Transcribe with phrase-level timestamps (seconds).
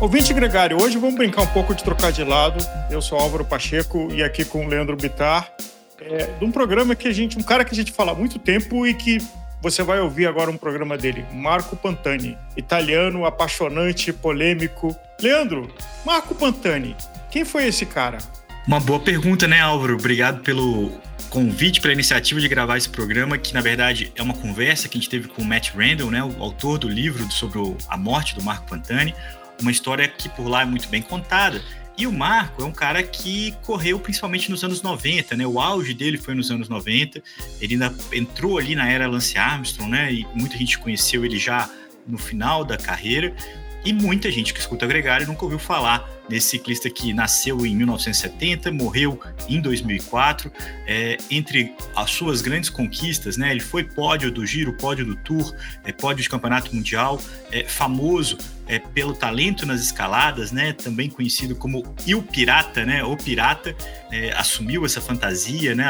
[0.00, 2.64] Ouvinte Gregário, hoje vamos brincar um pouco de trocar de lado.
[2.88, 5.52] Eu sou Álvaro Pacheco e aqui com o Leandro Bitar,
[6.00, 8.38] é, de um programa que a gente, um cara que a gente fala há muito
[8.38, 9.18] tempo e que
[9.60, 14.96] você vai ouvir agora um programa dele, Marco Pantani, italiano, apaixonante, polêmico.
[15.20, 15.68] Leandro,
[16.02, 16.96] Marco Pantani,
[17.30, 18.18] quem foi esse cara?
[18.66, 19.94] Uma boa pergunta, né, Álvaro?
[19.94, 20.90] Obrigado pelo
[21.28, 25.00] convite, pela iniciativa de gravar esse programa, que na verdade é uma conversa que a
[25.00, 28.42] gente teve com o Matt Randall, né, o autor do livro sobre a morte do
[28.42, 29.14] Marco Pantani
[29.60, 31.62] uma história que por lá é muito bem contada.
[31.96, 35.46] E o Marco é um cara que correu principalmente nos anos 90, né?
[35.46, 37.22] O auge dele foi nos anos 90.
[37.60, 40.12] Ele ainda entrou ali na era Lance Armstrong, né?
[40.12, 41.68] E muita gente conheceu ele já
[42.06, 43.34] no final da carreira.
[43.84, 48.70] E muita gente que escuta Gregário nunca ouviu falar nesse ciclista que nasceu em 1970,
[48.70, 50.52] morreu em 2004.
[50.86, 55.54] É, entre as suas grandes conquistas, né, ele foi pódio do Giro, pódio do Tour,
[55.82, 58.36] é, pódio de Campeonato Mundial, é, famoso
[58.70, 63.74] é, pelo talento nas escaladas, né, também conhecido como Il Pirata, né, o Pirata,
[64.12, 65.84] é, assumiu essa fantasia, né,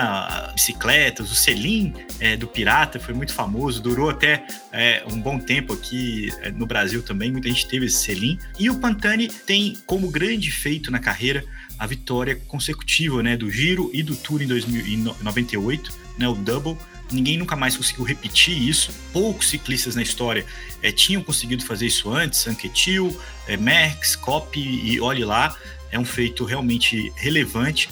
[0.54, 5.74] bicicletas, o selim é, do Pirata foi muito famoso, durou até é, um bom tempo
[5.74, 8.38] aqui é, no Brasil também, muita gente teve esse selim.
[8.58, 11.44] E o Pantani tem como grande feito na carreira
[11.78, 16.78] a vitória consecutiva né, do Giro e do Tour em 1998, né, o Double.
[17.10, 18.92] Ninguém nunca mais conseguiu repetir isso.
[19.12, 20.44] Poucos ciclistas na história
[20.82, 22.46] é, tinham conseguido fazer isso antes.
[22.46, 25.56] Anquetil, é, Merckx, Coppi e olhe lá.
[25.90, 27.88] É um feito realmente relevante.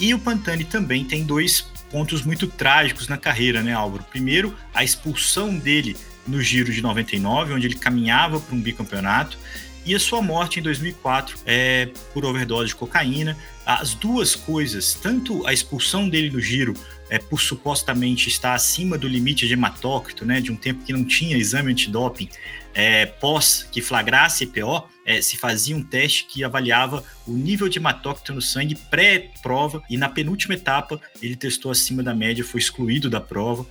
[0.00, 4.04] E o Pantani também tem dois pontos muito trágicos na carreira, né, Álvaro?
[4.04, 5.96] Primeiro, a expulsão dele
[6.26, 9.38] no Giro de 99, onde ele caminhava para um bicampeonato
[9.86, 13.36] e a sua morte em 2004 é, por overdose de cocaína.
[13.64, 16.74] As duas coisas, tanto a expulsão dele do giro
[17.10, 21.04] é, por supostamente estar acima do limite de hematócrito, né, de um tempo que não
[21.04, 22.28] tinha exame antidoping,
[22.74, 27.78] é, pós que flagrasse EPO, é, se fazia um teste que avaliava o nível de
[27.78, 33.08] hematócrito no sangue pré-prova e na penúltima etapa ele testou acima da média, foi excluído
[33.08, 33.66] da prova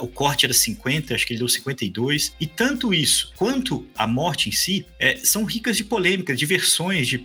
[0.00, 2.34] o corte era 50, acho que ele deu 52.
[2.40, 7.08] E tanto isso quanto a morte em si é, são ricas de polêmica, de versões,
[7.08, 7.18] de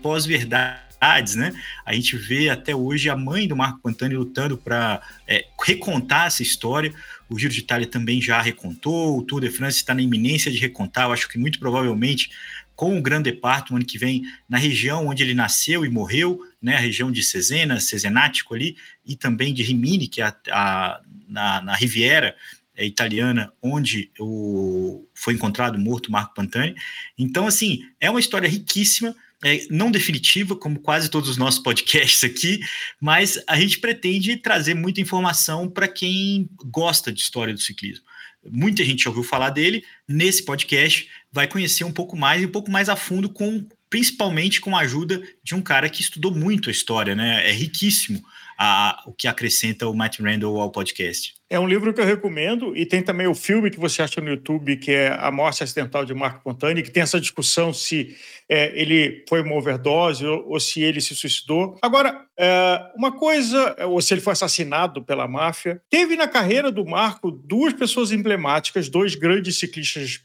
[1.36, 1.52] Né?
[1.84, 6.44] A gente vê até hoje a mãe do Marco Pantani lutando para é, recontar essa
[6.44, 6.94] história.
[7.28, 10.60] O Giro de Itália também já recontou, o Tour de France está na iminência de
[10.60, 11.06] recontar.
[11.06, 12.30] Eu acho que muito provavelmente
[12.76, 16.40] com o Grande Depart no ano que vem na região onde ele nasceu e morreu,
[16.62, 18.76] né, a região de Cesena, Cesenático ali,
[19.06, 22.36] e também de Rimini, que é a, a na, na Riviera
[22.76, 26.76] é, italiana, onde o, foi encontrado morto Marco Pantani.
[27.18, 32.24] Então, assim, é uma história riquíssima, é, não definitiva, como quase todos os nossos podcasts
[32.24, 32.60] aqui,
[33.00, 38.06] mas a gente pretende trazer muita informação para quem gosta de história do ciclismo.
[38.50, 42.52] Muita gente já ouviu falar dele, nesse podcast vai conhecer um pouco mais e um
[42.52, 46.70] pouco mais a fundo com principalmente com a ajuda de um cara que estudou muito
[46.70, 47.48] a história, né?
[47.48, 48.24] É riquíssimo
[48.64, 51.34] a, o que acrescenta o Matt Randall ao podcast.
[51.50, 54.30] É um livro que eu recomendo e tem também o filme que você acha no
[54.30, 58.16] YouTube, que é A Morte Acidental de Marco Pontani, que tem essa discussão se
[58.48, 61.76] é, ele foi uma overdose ou, ou, se ele se suicidou.
[61.82, 65.82] Agora, é, uma coisa, ou se ele foi assassinado pela máfia.
[65.90, 70.20] Teve na carreira do Marco duas pessoas emblemáticas, dois grandes ciclistas,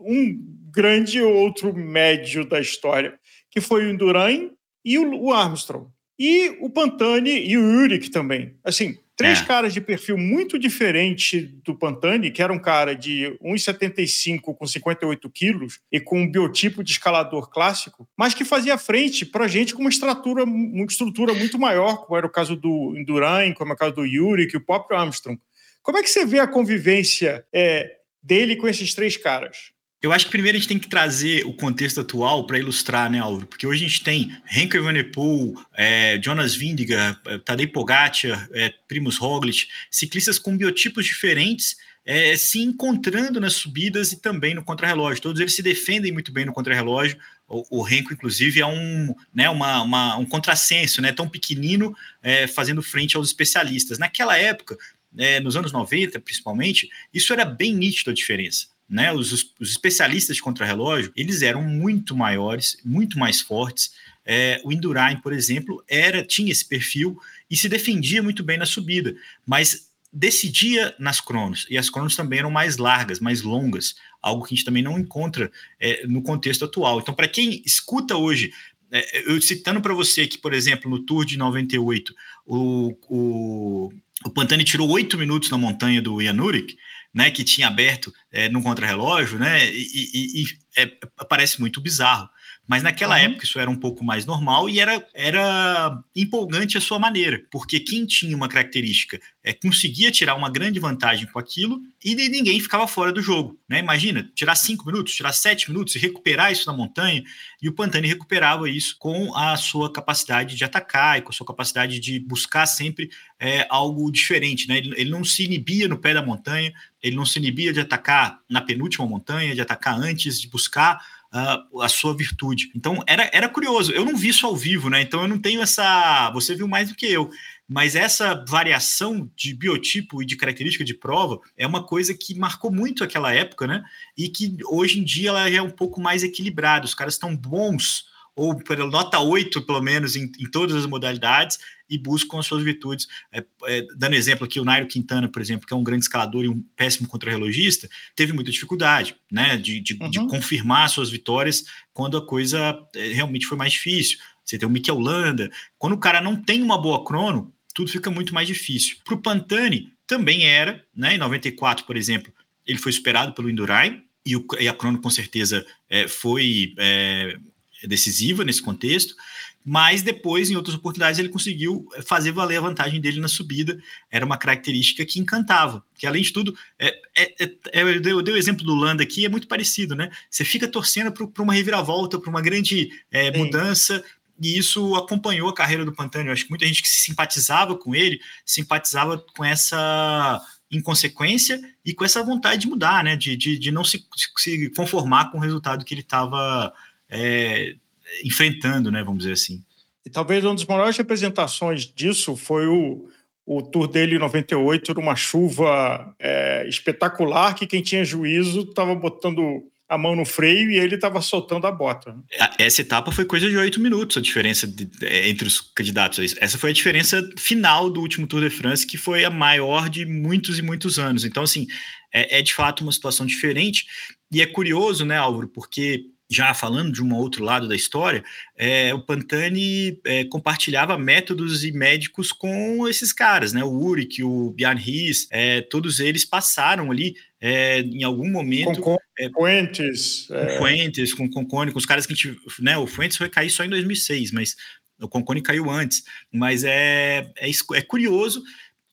[0.00, 0.34] um
[0.74, 3.18] grande e outro médio da história,
[3.50, 4.50] que foi o Indurain
[4.82, 5.90] e o Armstrong.
[6.24, 8.54] E o Pantani e o Uric também.
[8.62, 9.44] Assim, três é.
[9.44, 15.28] caras de perfil muito diferente do Pantani, que era um cara de 1,75 com 58
[15.30, 19.80] quilos e com um biotipo de escalador clássico, mas que fazia frente para gente com
[19.80, 23.78] uma estrutura, uma estrutura muito maior, como era o caso do Indurain, como é o
[23.78, 25.40] caso do Uric e o próprio Armstrong.
[25.82, 29.72] Como é que você vê a convivência é, dele com esses três caras?
[30.02, 33.20] Eu acho que primeiro a gente tem que trazer o contexto atual para ilustrar, né,
[33.20, 33.46] Álvaro?
[33.46, 39.16] Porque hoje a gente tem Henry Evenepoel, é, Jonas Vindiga, é, Tadej Pogacar, é, Primus
[39.16, 45.22] Roglic, ciclistas com biotipos diferentes é, se encontrando nas subidas e também no contrarrelógio.
[45.22, 47.16] Todos eles se defendem muito bem no contrarrelógio.
[47.46, 52.48] O, o Renko, inclusive, é um, né, uma, uma, um contrassenso, né, tão pequenino, é,
[52.48, 54.00] fazendo frente aos especialistas.
[54.00, 54.76] Naquela época,
[55.16, 60.36] é, nos anos 90, principalmente, isso era bem nítido a diferença né, os, os especialistas
[60.36, 63.94] de contrarrelógio, eles eram muito maiores, muito mais fortes.
[64.22, 67.18] É, o Indurain, por exemplo, era tinha esse perfil
[67.50, 69.16] e se defendia muito bem na subida,
[69.46, 74.52] mas decidia nas cronos, e as cronos também eram mais largas, mais longas, algo que
[74.52, 75.50] a gente também não encontra
[75.80, 77.00] é, no contexto atual.
[77.00, 78.52] Então, para quem escuta hoje,
[78.90, 82.14] é, eu citando para você que, por exemplo, no Tour de 98,
[82.44, 83.92] o, o
[84.24, 86.76] o Pantani tirou oito minutos na montanha do Ian Urik,
[87.12, 90.86] né, que tinha aberto é, no contrarrelógio, né, e, e, e é,
[91.28, 92.28] parece muito bizarro.
[92.66, 93.22] Mas naquela uhum.
[93.22, 97.80] época isso era um pouco mais normal e era, era empolgante a sua maneira, porque
[97.80, 102.86] quem tinha uma característica é, conseguia tirar uma grande vantagem com aquilo e ninguém ficava
[102.86, 103.58] fora do jogo.
[103.68, 103.80] Né?
[103.80, 107.22] Imagina, tirar cinco minutos, tirar sete minutos e recuperar isso na montanha,
[107.60, 111.46] e o Pantani recuperava isso com a sua capacidade de atacar e com a sua
[111.46, 113.10] capacidade de buscar sempre
[113.40, 114.68] é, algo diferente.
[114.68, 114.78] Né?
[114.78, 116.72] Ele, ele não se inibia no pé da montanha,
[117.02, 121.80] ele não se inibia de atacar na penúltima montanha, de atacar antes, de buscar uh,
[121.80, 122.70] a sua virtude.
[122.74, 123.92] Então era, era curioso.
[123.92, 125.00] Eu não vi isso ao vivo, né?
[125.00, 126.30] Então eu não tenho essa.
[126.32, 127.30] Você viu mais do que eu.
[127.68, 132.70] Mas essa variação de biotipo e de característica de prova é uma coisa que marcou
[132.70, 133.82] muito aquela época, né?
[134.16, 136.84] E que hoje em dia ela é um pouco mais equilibrada.
[136.84, 138.04] Os caras estão bons
[138.34, 141.58] ou pela nota 8, pelo menos, em, em, todas as modalidades,
[141.92, 143.06] e buscam as suas virtudes.
[143.30, 146.42] É, é, dando exemplo aqui, o Nairo Quintana, por exemplo, que é um grande escalador
[146.42, 150.08] e um péssimo contrarrelogista, teve muita dificuldade né, de, de, uhum.
[150.08, 154.18] de confirmar suas vitórias quando a coisa é, realmente foi mais difícil.
[154.42, 155.50] Você tem o Mikel Landa.
[155.78, 158.96] Quando o cara não tem uma boa crono, tudo fica muito mais difícil.
[159.04, 162.32] Para o Pantani, também era, né, em 94, por exemplo,
[162.66, 167.36] ele foi superado pelo Indurain, e, o, e a crono com certeza é, foi é,
[167.84, 169.14] decisiva nesse contexto,
[169.64, 173.80] mas depois, em outras oportunidades, ele conseguiu fazer valer a vantagem dele na subida.
[174.10, 178.12] Era uma característica que encantava, que além de tudo, é, é, é, é eu, dei,
[178.12, 180.10] eu dei o exemplo do Landa aqui, é muito parecido, né?
[180.28, 184.04] Você fica torcendo para uma reviravolta, para uma grande é, mudança,
[184.40, 186.26] e isso acompanhou a carreira do Pantani.
[186.26, 191.94] Eu acho que muita gente que se simpatizava com ele, simpatizava com essa inconsequência e
[191.94, 193.14] com essa vontade de mudar, né?
[193.14, 194.04] De, de, de não se,
[194.38, 196.72] se conformar com o resultado que ele estava
[197.08, 197.76] é,
[198.24, 199.62] enfrentando, né, vamos dizer assim.
[200.04, 203.08] E talvez uma das maiores representações disso foi o,
[203.46, 209.62] o tour dele em 98, numa chuva é, espetacular, que quem tinha juízo estava botando
[209.92, 212.16] a mão no freio e ele estava soltando a bota.
[212.58, 216.34] Essa etapa foi coisa de oito minutos, a diferença de, é, entre os candidatos.
[216.40, 220.06] Essa foi a diferença final do último Tour de France, que foi a maior de
[220.06, 221.26] muitos e muitos anos.
[221.26, 221.66] Então, assim,
[222.12, 223.84] é, é de fato uma situação diferente.
[224.32, 228.24] E é curioso, né, Álvaro, porque já falando de um outro lado da história,
[228.56, 233.62] é, o Pantani é, compartilhava métodos e médicos com esses caras, né?
[233.62, 238.80] O Uric, o Bjarne Ries, é, todos eles passaram ali é, em algum momento.
[238.80, 240.26] Com, com Fuentes.
[240.28, 240.58] Com é.
[240.58, 242.36] Fuentes, com Concone, com os caras que a gente.
[242.60, 244.56] Né, o Fuentes foi cair só em 2006, mas
[245.00, 246.04] o Concone caiu antes.
[246.32, 248.42] Mas é, é, é curioso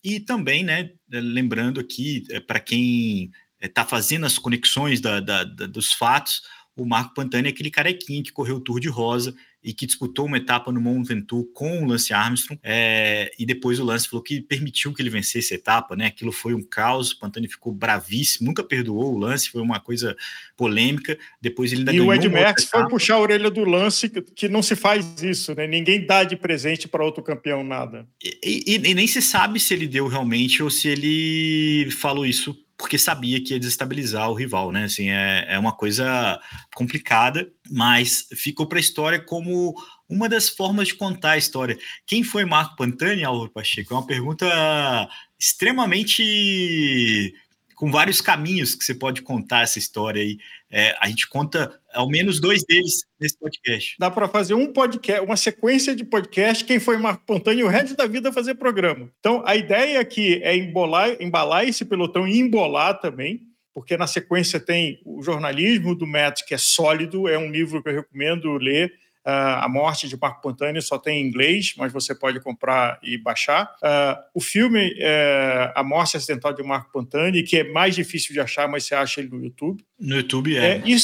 [0.04, 0.92] e também, né?
[1.10, 3.32] Lembrando aqui, é, para quem
[3.62, 6.42] está fazendo as conexões da, da, da, dos fatos,
[6.82, 10.26] o Marco Pantani é aquele carequinho que correu o Tour de Rosa e que disputou
[10.26, 14.24] uma etapa no Mont Ventoux com o Lance Armstrong, é, e depois o Lance falou
[14.24, 16.06] que permitiu que ele vencesse a etapa, né?
[16.06, 20.16] Aquilo foi um caos, o Pantani ficou bravíssimo, nunca perdoou o Lance, foi uma coisa
[20.56, 21.18] polêmica.
[21.42, 22.14] Depois ele ainda e ganhou.
[22.14, 25.54] E o Ed Merckx foi puxar a orelha do Lance, que não se faz isso,
[25.54, 25.68] né?
[25.68, 28.08] Ninguém dá de presente para outro campeão nada.
[28.24, 32.58] E, e, e nem se sabe se ele deu realmente ou se ele falou isso
[32.80, 34.86] porque sabia que ia desestabilizar o rival, né?
[34.86, 36.40] Assim, é, é uma coisa
[36.74, 39.76] complicada, mas ficou para a história como
[40.08, 41.78] uma das formas de contar a história.
[42.08, 43.94] Quem foi Marco Pantani, Álvaro Pacheco?
[43.94, 47.34] É uma pergunta extremamente
[47.76, 50.38] com vários caminhos que você pode contar essa história aí.
[50.72, 53.96] É, a gente conta ao menos dois deles nesse podcast.
[54.00, 57.68] Dá para fazer um podcast, uma sequência de podcast, quem foi Marco Pantani e o
[57.68, 59.12] resto da vida fazer programa.
[59.20, 63.42] Então, a ideia aqui é embolar, embalar esse pelotão e embolar também,
[63.74, 67.90] porque na sequência tem o jornalismo do Matt, que é sólido, é um livro que
[67.90, 68.92] eu recomendo ler,
[69.26, 73.18] Uh, a Morte de Marco Pantani só tem em inglês, mas você pode comprar e
[73.18, 73.76] baixar.
[73.84, 78.40] Uh, o filme uh, A Morte Acidental de Marco Pantani, que é mais difícil de
[78.40, 79.86] achar, mas você acha ele no YouTube.
[80.00, 80.78] No YouTube é.
[80.78, 80.96] é e,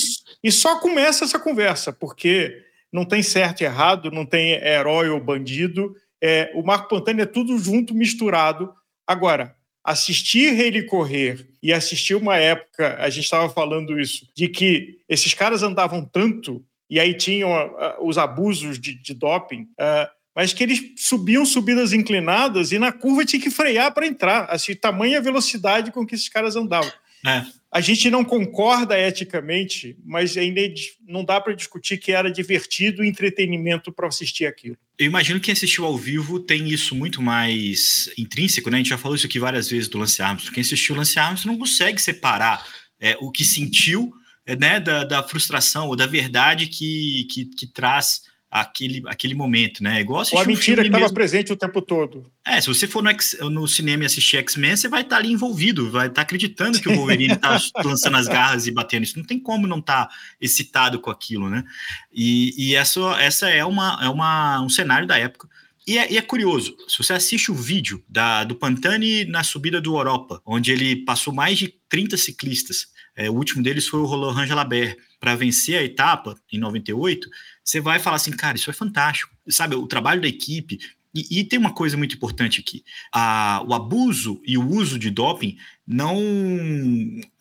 [0.43, 5.19] e só começa essa conversa, porque não tem certo e errado, não tem herói ou
[5.19, 5.93] bandido.
[6.23, 8.73] É, o Marco Pantani é tudo junto, misturado.
[9.05, 14.99] Agora, assistir ele correr e assistir uma época, a gente estava falando isso, de que
[15.07, 20.53] esses caras andavam tanto e aí tinham uh, os abusos de, de doping, uh, mas
[20.53, 25.21] que eles subiam subidas inclinadas e na curva tinha que frear para entrar, assim, tamanha
[25.21, 26.91] velocidade com que esses caras andavam.
[27.25, 27.43] É.
[27.71, 30.73] A gente não concorda eticamente, mas ainda é
[31.07, 34.77] não dá para discutir que era divertido e entretenimento para assistir aquilo.
[34.97, 38.77] Eu imagino que quem assistiu ao vivo tem isso muito mais intrínseco, né?
[38.77, 40.53] A gente já falou isso aqui várias vezes do Lance Armstrong.
[40.53, 42.65] Quem assistiu o Lance Armstrong não consegue separar
[42.97, 44.13] é, o que sentiu
[44.47, 49.99] né, da, da frustração ou da verdade que, que, que traz aquele, aquele momento, né?
[49.99, 52.31] Igual Ou a mentira que estava presente o tempo todo.
[52.45, 55.33] É, se você for no, no cinema e assistir X-Men, você vai estar tá ali
[55.33, 59.03] envolvido, vai estar tá acreditando que o Wolverine está lançando as garras e batendo.
[59.03, 61.65] Isso não tem como não estar tá excitado com aquilo, né?
[62.13, 65.49] E, e essa, essa é, uma, é uma, um cenário da época.
[65.85, 69.81] E é, e é, curioso, se você assiste o vídeo da, do Pantani na subida
[69.81, 74.05] do Europa, onde ele passou mais de 30 ciclistas, é, o último deles foi o
[74.05, 77.27] Roland Jalabert, para vencer a etapa em 98,
[77.63, 79.33] você vai falar assim, cara, isso é fantástico.
[79.49, 80.79] Sabe, o trabalho da equipe.
[81.13, 85.09] E, e tem uma coisa muito importante aqui: a, o abuso e o uso de
[85.09, 85.57] doping
[85.87, 86.19] não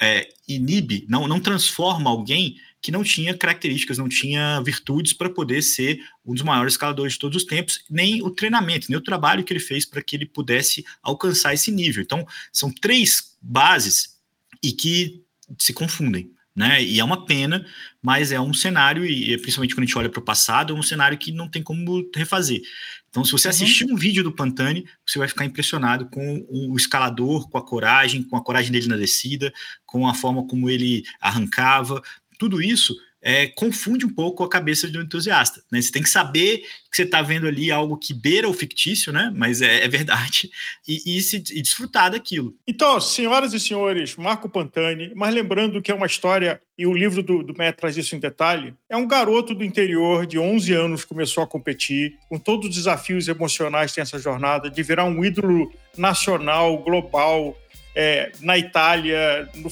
[0.00, 5.62] é, inibe, não, não transforma alguém que não tinha características, não tinha virtudes para poder
[5.62, 9.42] ser um dos maiores escaladores de todos os tempos, nem o treinamento, nem o trabalho
[9.42, 12.02] que ele fez para que ele pudesse alcançar esse nível.
[12.02, 14.18] Então, são três bases
[14.62, 15.23] e que
[15.58, 16.30] se confundem.
[16.56, 16.84] Né?
[16.84, 17.66] E é uma pena,
[18.00, 20.82] mas é um cenário, e principalmente quando a gente olha para o passado, é um
[20.84, 22.62] cenário que não tem como refazer.
[23.08, 23.50] Então, se você uhum.
[23.50, 28.22] assistir um vídeo do Pantani, você vai ficar impressionado com o escalador, com a coragem,
[28.22, 29.52] com a coragem dele na descida,
[29.84, 32.00] com a forma como ele arrancava,
[32.38, 35.62] tudo isso é, confunde um pouco a cabeça do entusiasta.
[35.72, 35.80] Né?
[35.80, 39.32] Você tem que saber que você está vendo ali algo que beira o fictício, né?
[39.34, 40.50] mas é, é verdade,
[40.86, 42.54] e, e, se, e desfrutar daquilo.
[42.68, 47.22] Então, senhoras e senhores, Marco Pantani, mas lembrando que é uma história, e o livro
[47.22, 51.02] do, do Matt traz isso em detalhe, é um garoto do interior de 11 anos
[51.02, 55.04] que começou a competir, com todos os desafios emocionais que tem essa jornada, de virar
[55.04, 57.56] um ídolo nacional, global,
[57.94, 59.70] é, na Itália, no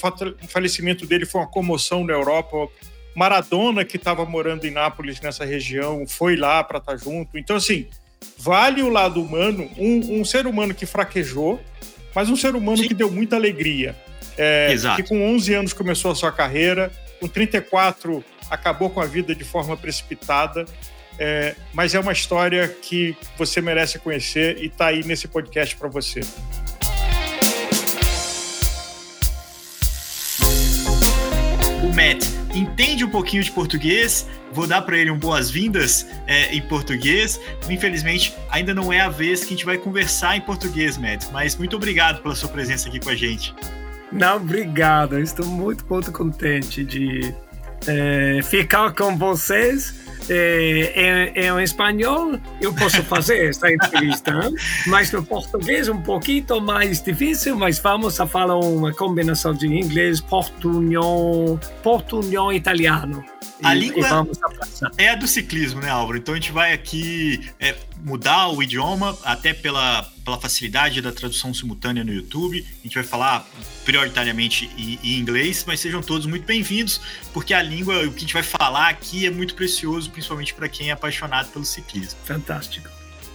[0.49, 2.69] falecimento dele foi uma comoção na Europa.
[3.15, 7.39] Maradona, que estava morando em Nápoles, nessa região, foi lá para estar tá junto.
[7.39, 7.87] Então, assim,
[8.39, 11.61] vale o lado humano, um, um, ser humano que fraquejou,
[12.15, 12.89] mas um ser humano Sim.
[12.89, 13.97] que deu muita alegria.
[14.37, 15.03] É, Exato.
[15.03, 16.91] Que com 11 anos começou a sua carreira,
[17.21, 20.65] com 34 acabou com a vida de forma precipitada.
[21.19, 25.89] É, mas é uma história que você merece conhecer e está aí nesse podcast para
[25.89, 26.21] você.
[31.93, 37.41] Matt entende um pouquinho de português, vou dar para ele um boas-vindas é, em português.
[37.69, 41.57] Infelizmente, ainda não é a vez que a gente vai conversar em português, Matt, mas
[41.57, 43.55] muito obrigado pela sua presença aqui com a gente.
[44.11, 45.19] Não, obrigado.
[45.19, 47.35] estou muito, muito contente de
[47.87, 54.33] é, ficar com vocês é, em, em, espanhol eu posso fazer esta entrevista,
[54.87, 60.21] mas no português um pouquinho mais difícil, mas vamos a falar uma combinação de inglês,
[60.21, 63.25] portunhol, portunhol italiano.
[63.63, 64.27] A e, língua
[64.99, 66.19] e é a do ciclismo, né, Álvaro?
[66.19, 67.75] Então a gente vai aqui é,
[68.05, 72.65] mudar o idioma, até pela, pela facilidade da tradução simultânea no YouTube.
[72.81, 73.47] A gente vai falar
[73.85, 77.01] prioritariamente em, em inglês, mas sejam todos muito bem-vindos,
[77.33, 80.69] porque a língua, o que a gente vai falar aqui é muito precioso, principalmente para
[80.69, 82.19] quem é apaixonado pelo ciclismo.
[82.25, 82.89] Fantástico.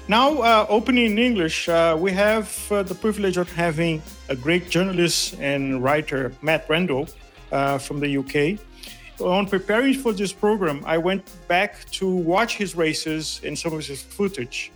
[0.07, 4.69] Now, uh, opening in English, uh, we have uh, the privilege of having a great
[4.69, 7.07] journalist and writer, Matt Randall,
[7.51, 8.57] uh, from the UK.
[9.19, 13.85] on preparing for this program, I went back to watch his races and some of
[13.85, 14.71] his footage,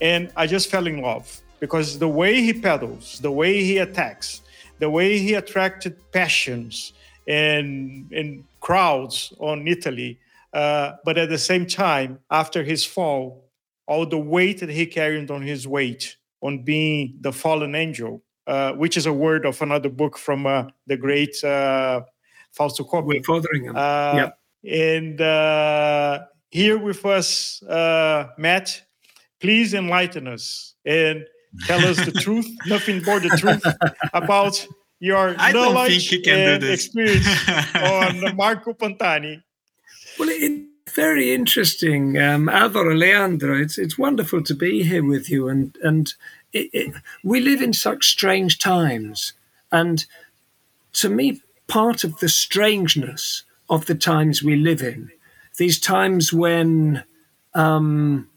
[0.00, 4.42] and I just fell in love because the way he pedals, the way he attacks,
[4.78, 6.92] the way he attracted passions
[7.26, 10.18] and and crowds on Italy,
[10.52, 13.44] uh, but at the same time, after his fall,
[13.86, 18.72] all the weight that he carried on his weight on being the fallen angel, uh,
[18.72, 22.02] which is a word of another book from uh, the great uh,
[22.52, 22.84] Fausto.
[23.02, 23.76] With Fotheringham.
[23.76, 24.30] Uh, yeah.
[24.96, 28.82] And uh, here with us, uh, Matt,
[29.40, 31.26] please enlighten us and
[31.66, 33.64] tell us the truth, nothing more the truth
[34.12, 34.66] about
[35.00, 37.26] your I knowledge and experience
[37.74, 39.42] on Marco Pantani.
[40.18, 43.60] Well, it's very interesting, um, Alvaro Leandro.
[43.60, 46.12] It's it's wonderful to be here with you, and and
[46.52, 49.32] it, it, we live in such strange times,
[49.72, 50.04] and
[50.94, 55.10] to me part of the strangeness of the times we live in.
[55.56, 57.04] These times when,
[57.54, 58.28] um,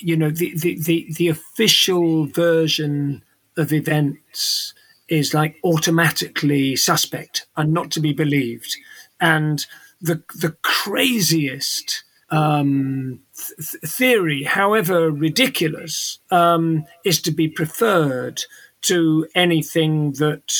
[0.00, 3.22] you know, the, the, the, the official version
[3.56, 4.74] of events
[5.08, 8.76] is like automatically suspect and not to be believed.
[9.20, 9.64] And
[10.00, 18.42] the, the craziest um, th- theory, however ridiculous, um, is to be preferred
[18.82, 20.52] to anything that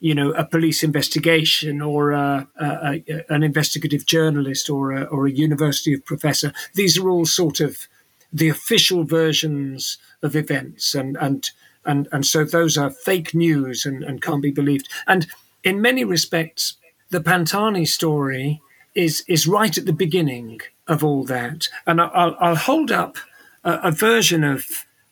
[0.00, 5.30] you know, a police investigation or a, a, a, an investigative journalist or or a
[5.30, 6.52] university professor.
[6.74, 7.88] These are all sort of
[8.34, 11.50] the official versions of events, and and
[11.86, 14.88] and and so those are fake news and, and can't be believed.
[15.06, 15.26] And
[15.62, 16.74] in many respects,
[17.10, 18.60] the Pantani story
[18.94, 21.68] is is right at the beginning of all that.
[21.86, 23.16] And I'll, I'll hold up
[23.62, 24.66] a, a, version of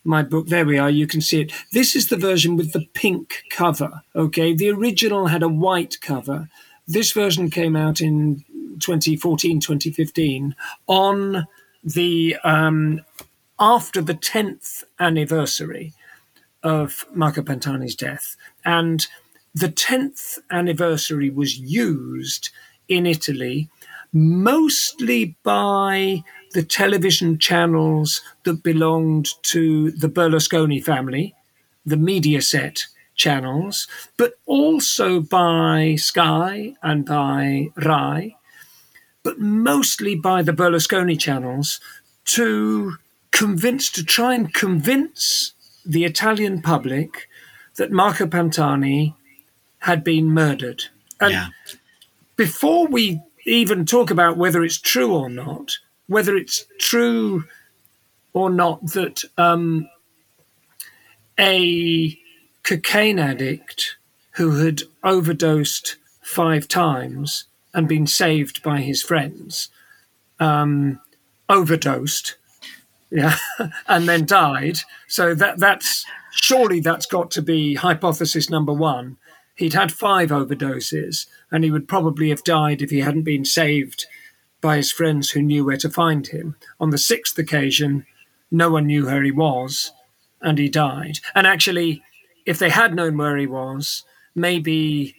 [0.04, 0.48] my book.
[0.48, 0.90] There we are.
[0.90, 1.52] You can see it.
[1.72, 4.02] This is the version with the pink cover.
[4.14, 4.54] Okay.
[4.54, 6.48] The original had a white cover.
[6.86, 8.44] This version came out in
[8.80, 10.54] 2014, 2015
[10.86, 11.46] on
[11.82, 13.02] the um,
[13.58, 15.92] after the 10th anniversary
[16.62, 18.36] of Marco Pantani's death.
[18.64, 19.06] And
[19.54, 22.50] the 10th anniversary was used
[22.88, 23.68] in Italy
[24.12, 26.22] mostly by
[26.52, 31.34] the television channels that belonged to the Berlusconi family,
[31.86, 38.36] the Mediaset channels, but also by Sky and by Rai,
[39.22, 41.80] but mostly by the Berlusconi channels
[42.24, 42.96] to
[43.30, 45.52] convince, to try and convince
[45.84, 47.28] the Italian public
[47.76, 49.14] that Marco Pantani
[49.80, 50.84] had been murdered.
[51.20, 51.48] And yeah.
[52.36, 55.72] before we even talk about whether it's true or not,
[56.06, 57.44] whether it's true
[58.32, 59.88] or not that um,
[61.38, 62.18] a
[62.62, 63.96] cocaine addict
[64.32, 69.68] who had overdosed five times and been saved by his friends
[70.40, 71.00] um,
[71.48, 72.36] overdosed
[73.10, 73.36] yeah
[73.88, 79.16] and then died so that that's surely that's got to be hypothesis number one
[79.54, 84.06] he'd had five overdoses and he would probably have died if he hadn't been saved
[84.62, 86.56] by his friends who knew where to find him.
[86.80, 88.06] On the sixth occasion,
[88.50, 89.92] no one knew where he was,
[90.40, 91.18] and he died.
[91.34, 92.02] And actually,
[92.46, 95.14] if they had known where he was, maybe,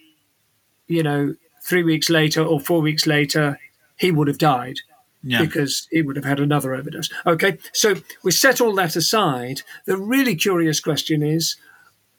[0.88, 3.60] you know, three weeks later or four weeks later,
[3.98, 4.78] he would have died.
[5.26, 5.40] Yeah.
[5.40, 7.10] Because he would have had another overdose.
[7.26, 9.62] Okay, so we set all that aside.
[9.86, 11.56] The really curious question is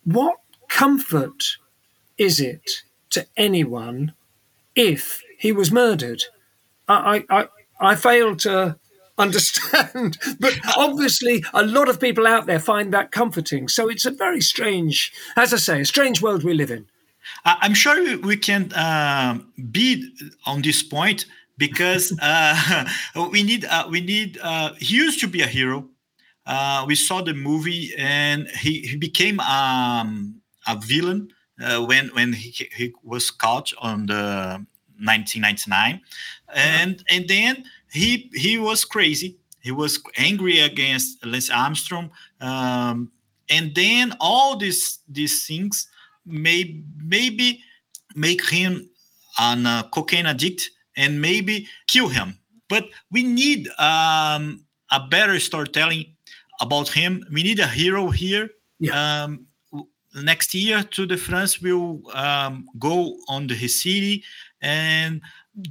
[0.04, 1.58] what comfort
[2.16, 4.14] is it to anyone
[4.74, 6.22] if he was murdered?
[6.88, 7.48] I, I,
[7.78, 8.78] I fail to
[9.18, 10.18] understand.
[10.40, 13.68] but obviously, a lot of people out there find that comforting.
[13.68, 16.86] So it's a very strange, as I say, a strange world we live in.
[17.45, 19.38] I'm sure we can uh,
[19.71, 20.10] be
[20.47, 22.84] on this point because uh,
[23.30, 24.39] we need uh, we need.
[24.43, 25.89] Uh, he used to be a hero.
[26.47, 31.28] Uh, we saw the movie and he, he became um, a villain
[31.63, 34.65] uh, when when he, he was caught on the
[35.00, 36.00] 1999
[36.54, 37.04] and uh-huh.
[37.08, 42.10] and then he he was crazy he was angry against Lance Armstrong
[42.41, 43.10] um,
[43.49, 45.89] and then all these these things
[46.26, 47.60] may maybe
[48.15, 48.89] make him
[49.39, 52.39] an uh, cocaine addict and maybe kill him.
[52.69, 56.06] But we need um, a better storytelling
[56.60, 57.25] about him.
[57.32, 58.50] We need a hero here.
[58.80, 59.25] Yeah.
[59.25, 59.47] um,
[60.23, 64.23] next year Tour de France will um, go on the city.
[64.60, 65.21] And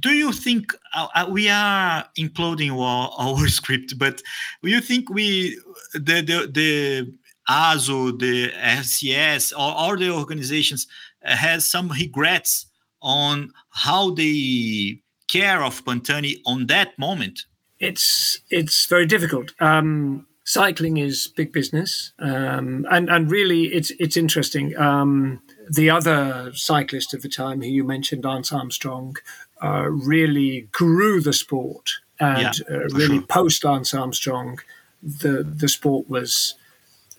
[0.00, 4.22] do you think uh, uh we are imploding our, our, script but
[4.62, 5.60] do you think we
[5.92, 7.12] the the, the
[7.48, 10.86] ASO, the SCS, or all the organizations
[11.24, 12.66] uh, has some regrets
[13.00, 17.44] on how they care of Pantani on that moment?
[17.78, 19.52] It's it's very difficult.
[19.60, 24.76] Um, cycling is big business, um, and and really it's it's interesting.
[24.76, 29.16] Um, the other cyclist of the time, who you mentioned, Lance Armstrong,
[29.62, 33.26] uh, really grew the sport, and yeah, uh, really sure.
[33.26, 34.60] post Lance Armstrong,
[35.02, 36.54] the the sport was,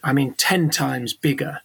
[0.06, 1.60] I mean, ten times bigger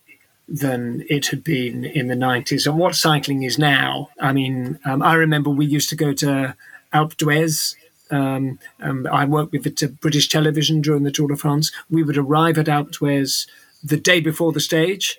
[0.48, 4.08] than it had been in the 90s and what cycling is now.
[4.20, 6.56] I mean, um, I remember we used to go to
[6.92, 7.76] Alpe d'Huez
[8.10, 11.70] um, um, I worked with the British television during the Tour de France.
[11.88, 13.46] We would arrive at Alpe d'Huez
[13.82, 15.18] the day before the stage,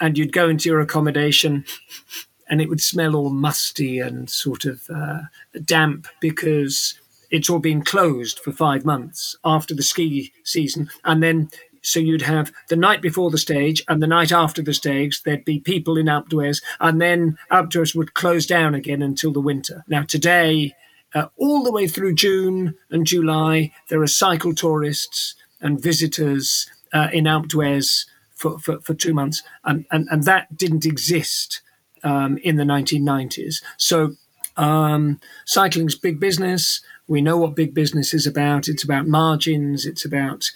[0.00, 1.64] and you'd go into your accommodation,
[2.48, 5.20] and it would smell all musty and sort of uh,
[5.64, 6.94] damp because
[7.30, 11.50] it's all been closed for five months after the ski season, and then
[11.82, 15.44] so you'd have the night before the stage and the night after the stage, there'd
[15.44, 19.84] be people in Alpe and then Alpe would close down again until the winter.
[19.88, 20.74] Now, today,
[21.14, 27.08] uh, all the way through June and July, there are cycle tourists and visitors uh,
[27.12, 31.60] in Alpe for, for, for, two months, and, and, and that didn't exist
[32.02, 33.62] um, in the 1990s.
[33.76, 34.16] So
[34.56, 36.80] um, cycling's big business.
[37.06, 38.68] We know what big business is about.
[38.68, 39.86] It's about margins.
[39.86, 40.50] It's about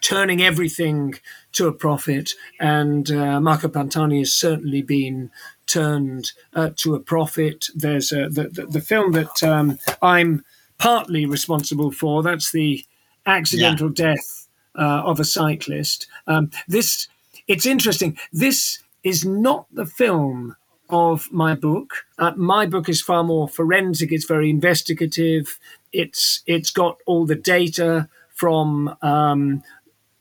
[0.00, 1.14] turning everything
[1.52, 2.32] to a profit.
[2.58, 5.30] And uh, Marco Pantani has certainly been
[5.66, 7.66] turned uh, to a profit.
[7.74, 10.44] There's a, the, the, the film that um, I'm
[10.78, 12.22] partly responsible for.
[12.22, 12.84] That's the
[13.26, 14.14] accidental yeah.
[14.14, 16.06] death uh, of a cyclist.
[16.26, 17.08] Um, this
[17.46, 18.16] it's interesting.
[18.32, 20.56] This is not the film
[20.88, 22.04] of my book.
[22.18, 24.12] Uh, my book is far more forensic.
[24.12, 25.58] It's very investigative.
[25.92, 29.62] it's it's got all the data from um,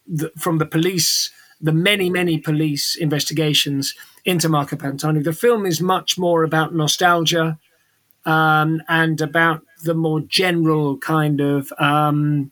[0.10, 3.93] the, from the police, the many many police investigations
[4.26, 5.24] into Marco Pantani.
[5.24, 7.60] The film is much more about nostalgia
[8.26, 12.52] um, and about the more general kind of um,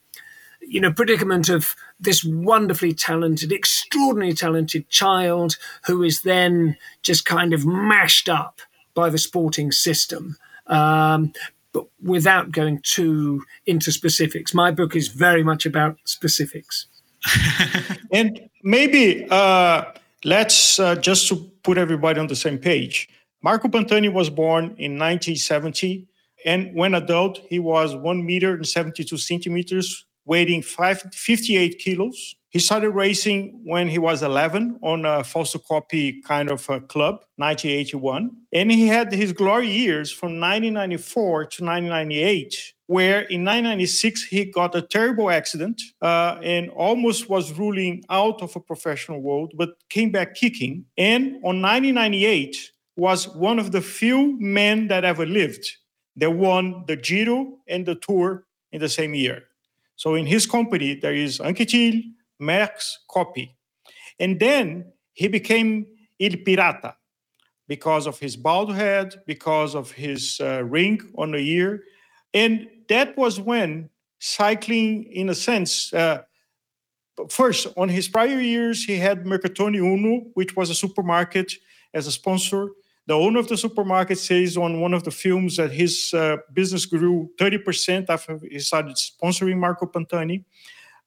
[0.62, 7.54] you know predicament of this wonderfully talented, extraordinarily talented child who is then just kind
[7.54, 8.62] of mashed up
[8.94, 10.38] by the sporting system.
[10.68, 11.34] Um,
[11.74, 16.88] but without going too into specifics, my book is very much about specifics.
[18.12, 19.86] and maybe uh,
[20.24, 23.10] let's uh, just to put everybody on the same page.
[23.44, 26.08] Marco Pantani was born in 1970,
[26.46, 32.36] and when adult, he was one meter and 72 centimeters, weighing five, 58 kilos.
[32.58, 38.32] He started racing when he was 11 on a Coppi kind of a club, 1981.
[38.52, 44.74] And he had his glory years from 1994 to 1998, where in 1996 he got
[44.74, 50.12] a terrible accident uh, and almost was ruling out of a professional world, but came
[50.12, 50.84] back kicking.
[50.98, 55.78] And on 1998 was one of the few men that ever lived
[56.16, 59.44] that won the Giro and the Tour in the same year.
[59.96, 62.04] So in his company, there is Anquetil,
[62.42, 63.56] Merckx, Coppi.
[64.20, 65.86] And then he became
[66.20, 66.96] Il Pirata
[67.68, 71.84] because of his bald head, because of his uh, ring on the ear.
[72.34, 76.24] And that was when cycling, in a sense, uh,
[77.30, 81.54] first, on his prior years, he had Mercatone Uno, which was a supermarket
[81.94, 82.70] as a sponsor.
[83.08, 86.86] The owner of the supermarket says on one of the films that his uh, business
[86.86, 90.44] grew 30% after he started sponsoring Marco Pantani.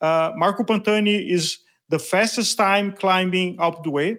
[0.00, 1.58] Uh, Marco Pantani is
[1.88, 4.16] the fastest time climbing up the way.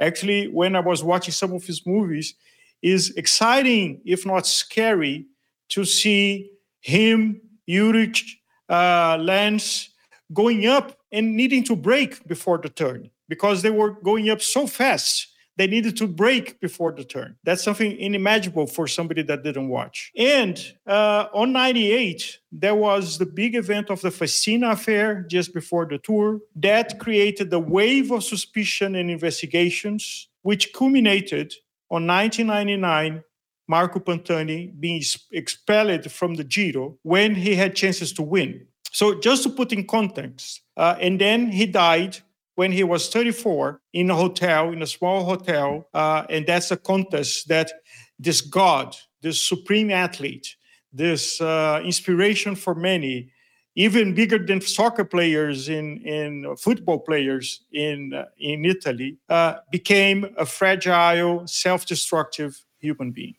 [0.00, 2.34] Actually, when I was watching some of his movies,
[2.82, 5.26] is exciting, if not scary,
[5.70, 6.50] to see
[6.80, 8.22] him, Ullrich,
[8.68, 9.90] uh, Lance
[10.32, 14.66] going up and needing to brake before the turn because they were going up so
[14.66, 17.36] fast they needed to break before the turn.
[17.42, 20.12] That's something unimaginable for somebody that didn't watch.
[20.16, 25.84] And uh, on 98, there was the big event of the Festina affair just before
[25.84, 26.38] the tour.
[26.54, 31.52] That created a wave of suspicion and investigations, which culminated
[31.90, 33.24] on 1999
[33.66, 38.64] Marco Pantani being expelled from the Giro when he had chances to win.
[38.92, 42.16] So, just to put in context, uh, and then he died
[42.58, 45.88] when he was 34 in a hotel, in a small hotel.
[45.94, 47.70] Uh, and that's a contest that
[48.18, 50.56] this God, this supreme athlete,
[50.92, 53.30] this uh, inspiration for many,
[53.76, 60.26] even bigger than soccer players in, in football players in, uh, in Italy, uh, became
[60.36, 63.36] a fragile, self destructive human being.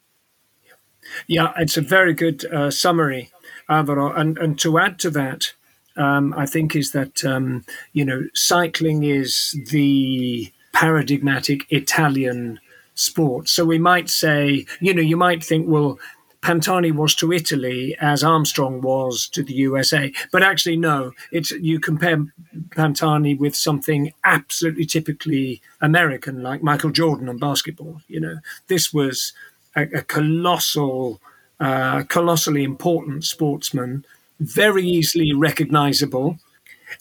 [1.27, 3.31] Yeah, it's a very good uh, summary,
[3.67, 4.13] Alvaro.
[4.13, 5.51] And, and to add to that,
[5.99, 12.59] um, I think, is that um, you know cycling is the paradigmatic Italian
[12.95, 13.47] sport.
[13.47, 15.99] So we might say, you know, you might think, well,
[16.41, 21.11] Pantani was to Italy as Armstrong was to the USA, but actually no.
[21.31, 22.25] It's you compare
[22.69, 28.01] Pantani with something absolutely typically American, like Michael Jordan and basketball.
[28.07, 29.33] You know, this was
[29.75, 31.19] a, a colossal,
[31.59, 34.05] uh, colossally important sportsman
[34.39, 36.37] very easily recognizable.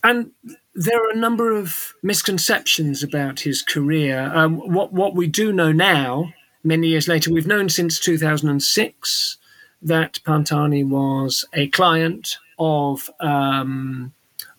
[0.02, 0.32] And
[0.74, 4.30] there are a number of misconceptions about his career.
[4.34, 9.36] Um, what, what we do know now, many years later, we've known since 2006
[9.82, 14.12] that Pantani was a client of um,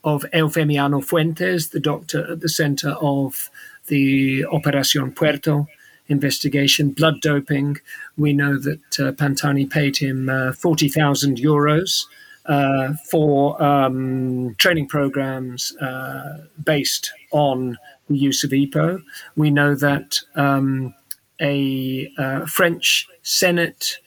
[0.04, 3.50] of Eufemiano Fuentes, the doctor at the center of
[3.88, 5.68] the Operacion Puerto
[6.08, 7.78] investigation, blood doping.
[8.18, 12.06] We know that uh, Pantani paid him uh, 40,000 euros
[12.50, 17.78] uh, for um, training programs uh, based on
[18.10, 19.04] the use of EPO.
[19.36, 20.94] We know that um,
[21.40, 24.00] a uh, French Senate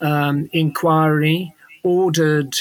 [0.00, 2.56] um, inquiry ordered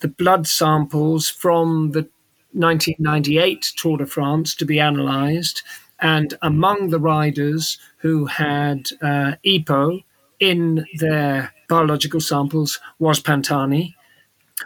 [0.00, 2.06] the blood samples from the
[2.52, 5.62] 1998 Tour de France to be analysed,
[6.00, 10.04] and among the riders who had uh, EPO
[10.40, 13.94] in their biological samples was Pantani.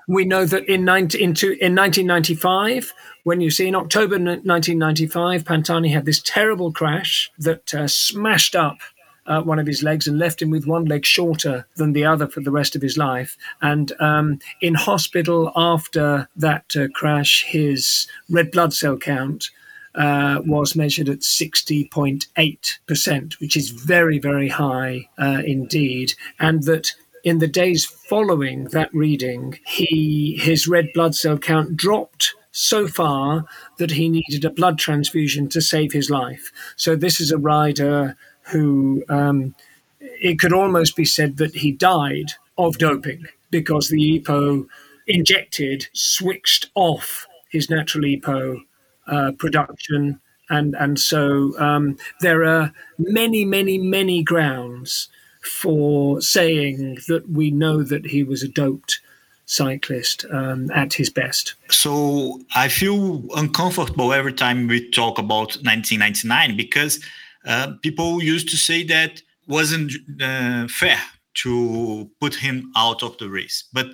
[0.08, 2.94] We know that in, 19, in, in 1995,
[3.24, 8.78] when you see in October 1995, Pantani had this terrible crash that uh, smashed up
[9.26, 12.26] uh, one of his legs and left him with one leg shorter than the other
[12.26, 13.36] for the rest of his life.
[13.60, 19.50] And um, in hospital after that uh, crash, his red blood cell count
[19.94, 26.14] uh, was measured at 60.8%, which is very, very high uh, indeed.
[26.38, 26.94] And that
[27.28, 33.44] in the days following that reading, he his red blood cell count dropped so far
[33.78, 36.50] that he needed a blood transfusion to save his life.
[36.76, 38.16] So this is a rider
[38.50, 39.54] who um,
[40.00, 44.66] it could almost be said that he died of doping because the EPO
[45.06, 48.60] injected switched off his natural EPO
[49.06, 50.20] uh, production.
[50.50, 55.08] And, and so um, there are many, many, many grounds
[55.42, 59.00] for saying that we know that he was a doped
[59.46, 61.54] cyclist um, at his best.
[61.70, 67.02] So I feel uncomfortable every time we talk about 1999 because
[67.46, 71.00] uh, people used to say that wasn't uh, fair
[71.34, 73.64] to put him out of the race.
[73.72, 73.86] But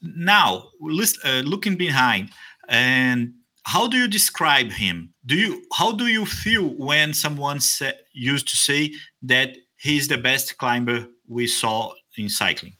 [0.00, 2.30] now, list, uh, looking behind,
[2.68, 3.34] and
[3.64, 5.12] how do you describe him?
[5.26, 10.16] Do you how do you feel when someone sa- used to say that he's the
[10.16, 12.74] best climber we saw in cycling?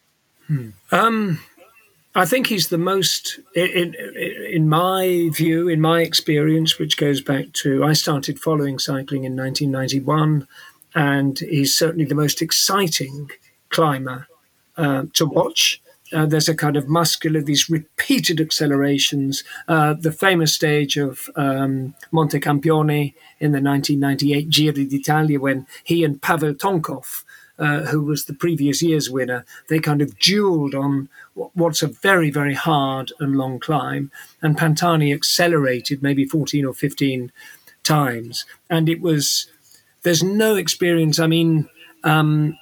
[0.46, 0.70] Hmm.
[0.92, 1.40] Um,
[2.14, 7.52] I think he's the most, in, in, my view, in my experience, which goes back
[7.54, 10.46] to I started following cycling in 1991,
[10.94, 13.30] and he's certainly the most exciting
[13.70, 14.28] climber
[14.76, 15.81] uh, to watch.
[16.12, 19.44] Uh, there's a kind of muscular, these repeated accelerations.
[19.68, 26.04] Uh, the famous stage of um, Monte Campione in the 1998 Giro d'Italia when he
[26.04, 27.24] and Pavel Tonkov
[27.58, 32.30] uh, who was the previous year's winner, they kind of duelled on what's a very,
[32.30, 34.10] very hard and long climb.
[34.40, 37.30] And Pantani accelerated maybe 14 or 15
[37.84, 38.44] times.
[38.68, 39.46] And it was,
[40.02, 41.18] there's no experience.
[41.18, 41.68] I mean,
[42.04, 42.58] um,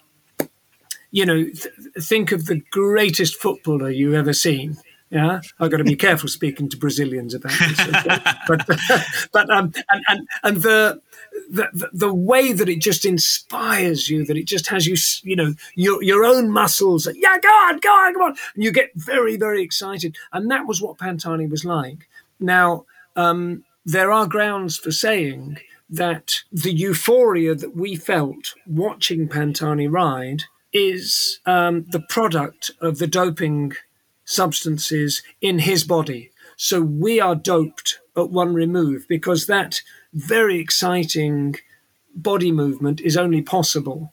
[1.11, 4.77] you know, th- think of the greatest footballer you've ever seen.
[5.11, 8.18] Yeah, I've got to be careful speaking to Brazilians about this, okay?
[8.46, 8.64] but
[9.33, 11.01] but um, and and and the
[11.51, 15.55] the, the, way that it just inspires you, that it just has you, you know,
[15.75, 17.09] your, your own muscles.
[17.14, 18.37] Yeah, go on, go on, go on.
[18.55, 20.16] And you get very, very excited.
[20.33, 22.09] And that was what Pantani was like.
[22.38, 22.85] Now,
[23.16, 30.44] um, there are grounds for saying that the euphoria that we felt watching Pantani ride
[30.72, 33.72] is um, the product of the doping
[34.24, 36.30] substances in his body.
[36.56, 41.56] So we are doped at one remove because that very exciting
[42.14, 44.12] body movement is only possible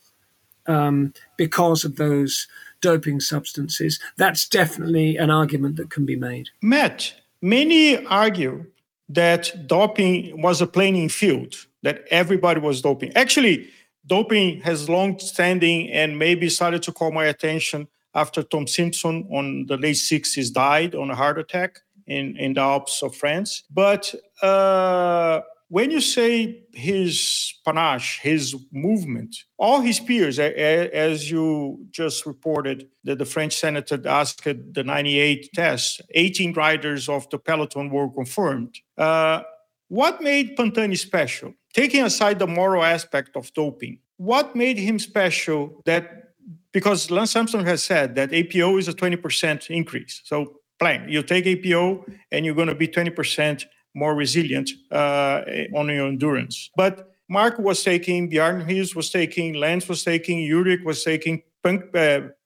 [0.68, 2.48] um, because of those
[2.82, 4.00] doping substances.
[4.18, 6.50] That's definitely an argument that can be made.
[6.62, 8.66] Matt, many argue
[9.10, 13.12] that doping was a playing field, that everybody was doping.
[13.16, 13.70] Actually,
[14.08, 19.66] doping has long standing and maybe started to call my attention after Tom Simpson on
[19.68, 23.64] the late 60s died on a heart attack in, in the Alps of France.
[23.70, 32.26] But uh, when you say his panache, his movement, all his peers, as you just
[32.26, 38.10] reported, that the French senator asked the 98 test, 18 riders of the peloton were
[38.10, 38.80] confirmed.
[38.98, 39.44] Uh,
[39.88, 41.54] what made Pantani special?
[41.74, 46.28] Taking aside the moral aspect of doping, what made him special that
[46.72, 50.22] because Lance Armstrong has said that EPO is a 20% increase.
[50.26, 55.42] So plan, you take EPO and you're going to be 20% more resilient uh,
[55.76, 56.70] on your endurance.
[56.76, 61.84] But Mark was taking, Bjarne Riis was taking, Lance was taking, Ullrich was taking, Punk,
[61.96, 61.98] uh,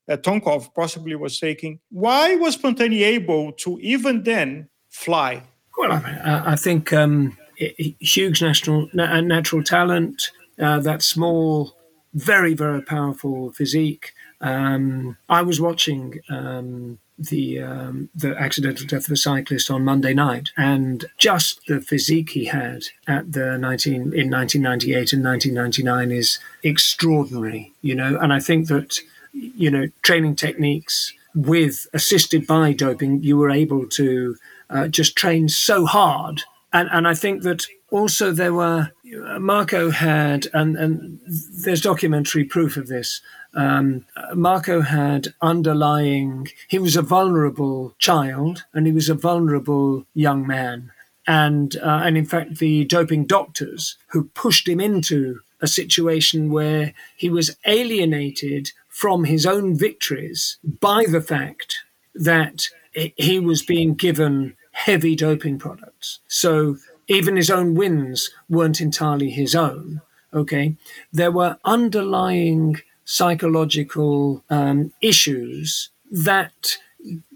[0.09, 1.79] uh, Tonkov possibly was taking.
[1.89, 5.43] Why was Pantani able to even then fly?
[5.81, 11.75] Well, I, I think um, huge national natural talent, uh, that small,
[12.13, 14.13] very very powerful physique.
[14.41, 20.13] Um, I was watching um, the um, the accidental death of a cyclist on Monday
[20.13, 26.37] night, and just the physique he had at the 19 in 1998 and 1999 is
[26.61, 28.19] extraordinary, you know.
[28.21, 28.99] And I think that
[29.33, 34.35] you know training techniques with assisted by doping, you were able to
[34.71, 38.91] uh, just trained so hard, and and I think that also there were
[39.39, 41.19] Marco had and and
[41.63, 43.21] there's documentary proof of this
[43.53, 50.47] um, Marco had underlying, he was a vulnerable child and he was a vulnerable young
[50.47, 50.91] man.
[51.27, 56.93] And, uh, and in fact, the doping doctors who pushed him into a situation where
[57.15, 61.77] he was alienated from his own victories by the fact
[62.15, 66.19] that he was being given heavy doping products.
[66.27, 70.01] So even his own wins weren't entirely his own.
[70.33, 70.75] Okay.
[71.11, 76.77] There were underlying psychological um, issues that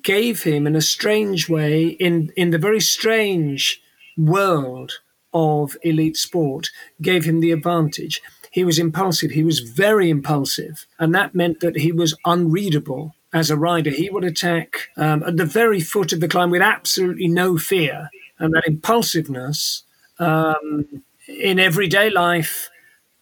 [0.04, 3.82] gave him, in a strange way, in, in the very strange
[4.18, 4.94] world
[5.34, 6.70] of elite sport,
[7.02, 8.22] gave him the advantage.
[8.52, 13.50] He was impulsive, he was very impulsive, and that meant that he was unreadable as
[13.52, 13.90] a rider.
[13.90, 18.10] He would attack um, at the very foot of the climb with absolutely no fear.
[18.40, 19.84] And that impulsiveness
[20.20, 22.70] um, in everyday life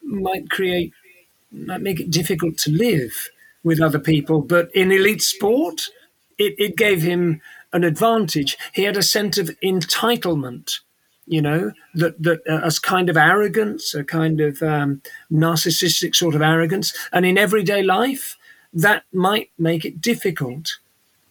[0.04, 0.94] might create,
[1.52, 3.30] might make it difficult to live
[3.64, 4.42] with other people.
[4.42, 5.90] But in elite sport,
[6.38, 7.42] it, it gave him
[7.74, 8.56] an advantage.
[8.74, 10.80] He had a sense of entitlement
[11.26, 16.36] you know, that that uh, as kind of arrogance, a kind of um, narcissistic sort
[16.36, 18.36] of arrogance, and in everyday life,
[18.74, 20.78] that might make it difficult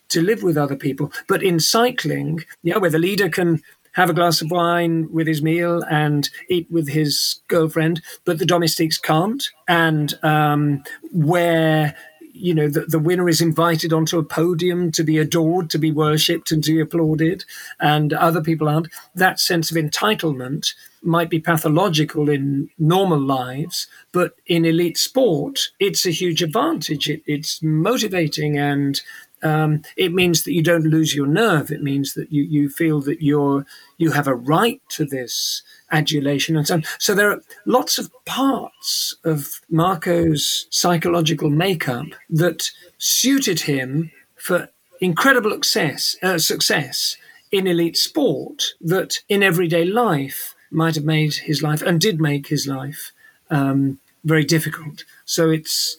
[0.09, 1.11] to live with other people.
[1.27, 5.43] But in cycling, yeah, where the leader can have a glass of wine with his
[5.43, 11.95] meal and eat with his girlfriend, but the domestics can't, and um, where
[12.33, 15.93] you know, the, the winner is invited onto a podium to be adored, to be
[15.93, 17.45] worshipped, and to be applauded,
[17.81, 18.89] and other people aren't.
[19.15, 26.07] That sense of entitlement might be pathological in normal lives, but in elite sport, it's
[26.07, 27.09] a huge advantage.
[27.09, 29.01] It, it's motivating and
[29.43, 31.71] um, it means that you don't lose your nerve.
[31.73, 33.67] It means that you, you feel that you're
[33.99, 36.85] you have a right to this adulation and so on.
[36.99, 44.69] So there are lots of parts of Marco's psychological makeup that suited him for
[45.01, 47.17] incredible success, uh, success
[47.51, 52.49] in elite sport that in everyday life might have made his life and did make
[52.49, 53.13] his life
[53.51, 55.05] um, very difficult.
[55.27, 55.97] So it's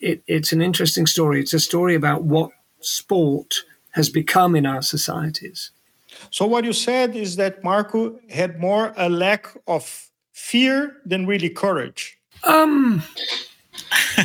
[0.00, 1.40] it, it's an interesting story.
[1.40, 5.70] It's a story about what sport has become in our societies.
[6.30, 11.48] So what you said is that Marco had more a lack of fear than really
[11.48, 12.18] courage.
[12.44, 13.02] Um.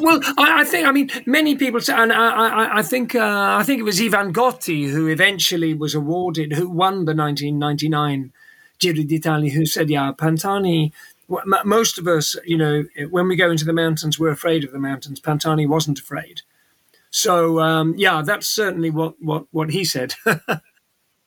[0.00, 0.86] well, I, I, think.
[0.86, 3.14] I mean, many people say, and I, I, I think.
[3.14, 8.32] Uh, I think it was Ivan Gotti who eventually was awarded, who won the 1999
[8.78, 10.92] Giro d'Italia, who said, "Yeah, Pantani."
[11.64, 14.78] Most of us, you know, when we go into the mountains, we're afraid of the
[14.78, 15.20] mountains.
[15.20, 16.42] Pantani wasn't afraid.
[17.10, 20.14] So um, yeah, that's certainly what what what he said.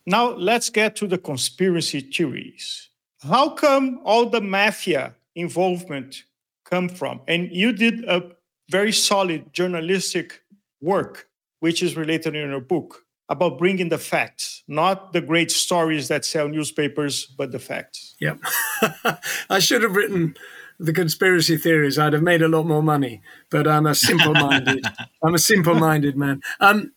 [0.10, 2.90] Now let's get to the conspiracy theories.
[3.22, 6.24] How come all the mafia involvement
[6.66, 7.22] come from?
[7.28, 8.32] And you did a
[8.72, 10.42] very solid journalistic
[10.82, 11.28] work,
[11.60, 16.26] which is related in your book about bringing the facts, not the great stories that
[16.26, 18.16] sell newspapers, but the facts.
[18.20, 18.38] Yeah.
[19.52, 20.36] I should have written
[20.80, 22.00] the conspiracy theories.
[22.00, 24.84] I'd have made a lot more money, but I'm a simple-minded.
[25.24, 26.42] I'm a simple-minded man.
[26.60, 26.94] Um,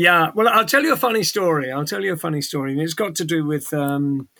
[0.00, 1.70] yeah, well, I'll tell you a funny story.
[1.70, 4.30] I'll tell you a funny story, and it's got to do with um,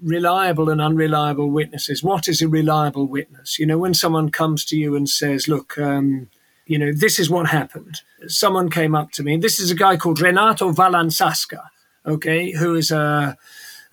[0.00, 2.02] reliable and unreliable witnesses.
[2.02, 3.58] What is a reliable witness?
[3.58, 6.30] You know, when someone comes to you and says, "Look, um,
[6.64, 9.36] you know, this is what happened." Someone came up to me.
[9.36, 11.62] This is a guy called Renato Vallanzasca,
[12.06, 13.36] okay, who is a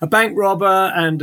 [0.00, 1.22] a bank robber and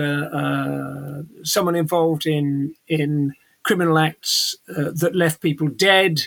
[1.42, 6.22] someone involved in in criminal acts uh, that left people dead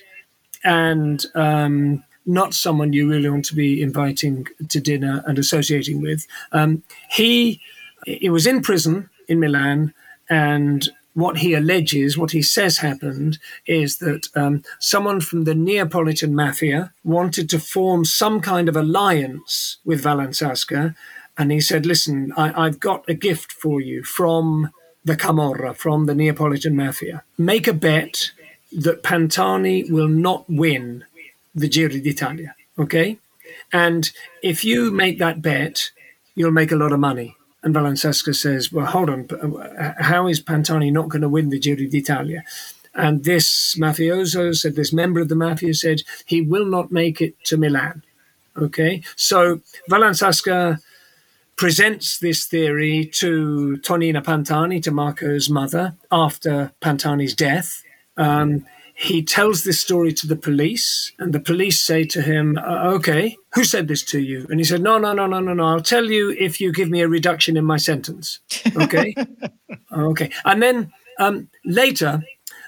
[0.65, 6.27] and um, not someone you really want to be inviting to dinner and associating with.
[6.53, 7.61] Um, he,
[8.07, 9.95] he was in prison in Milan,
[10.29, 16.35] and what he alleges, what he says happened, is that um, someone from the Neapolitan
[16.35, 20.95] mafia wanted to form some kind of alliance with Vallanzasca.
[21.39, 24.71] And he said, Listen, I, I've got a gift for you from
[25.05, 27.23] the Camorra, from the Neapolitan mafia.
[27.39, 28.33] Make a bet
[28.73, 31.05] that Pantani will not win
[31.55, 32.55] the Giro d'Italia.
[32.79, 33.19] Okay.
[33.73, 34.11] And
[34.43, 35.91] if you make that bet,
[36.35, 37.37] you'll make a lot of money.
[37.63, 41.59] And Vallanzasca says, well, hold on, uh, how is Pantani not going to win the
[41.59, 42.43] Giro d'Italia?
[42.95, 47.43] And this mafioso said, this member of the mafia said, he will not make it
[47.45, 48.03] to Milan.
[48.57, 49.03] Okay.
[49.17, 50.79] So Vallanzasca
[51.57, 57.83] presents this theory to Tonina Pantani, to Marco's mother, after Pantani's death.
[58.17, 62.93] Um, he tells this story to the police, and the police say to him, uh,
[62.95, 64.47] Okay, who said this to you?
[64.49, 65.65] And he said, No, no, no, no, no, no.
[65.67, 68.39] I'll tell you if you give me a reduction in my sentence.
[68.77, 69.15] Okay.
[69.93, 70.31] okay.
[70.45, 72.23] And then um, later,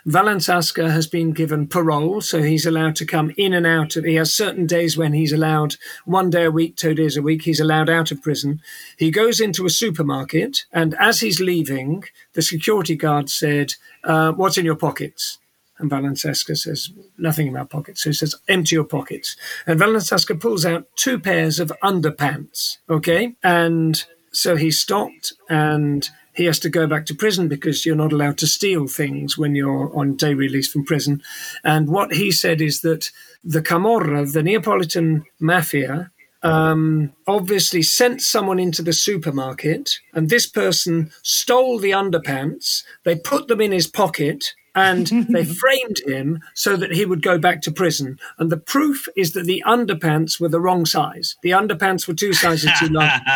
[0.06, 4.04] Vallanzasca has been given parole, so he's allowed to come in and out of.
[4.04, 7.42] He has certain days when he's allowed one day a week, two days a week.
[7.42, 8.60] He's allowed out of prison.
[8.96, 13.74] He goes into a supermarket, and as he's leaving, the security guard said,
[14.04, 15.38] uh, "What's in your pockets?"
[15.78, 18.02] And Vallanzasca says, nothing in my pockets.
[18.02, 19.36] So he says, empty your pockets.
[19.66, 22.78] And Vallanzasca pulls out two pairs of underpants.
[22.88, 23.34] Okay.
[23.42, 24.02] And
[24.32, 28.38] so he stopped and he has to go back to prison because you're not allowed
[28.38, 31.22] to steal things when you're on day release from prison.
[31.64, 33.10] And what he said is that
[33.42, 36.10] the Camorra, the Neapolitan mafia,
[36.42, 42.84] um, obviously sent someone into the supermarket, and this person stole the underpants.
[43.04, 47.38] They put them in his pocket, and they framed him so that he would go
[47.38, 48.18] back to prison.
[48.38, 51.34] And the proof is that the underpants were the wrong size.
[51.42, 53.20] The underpants were two sizes too large.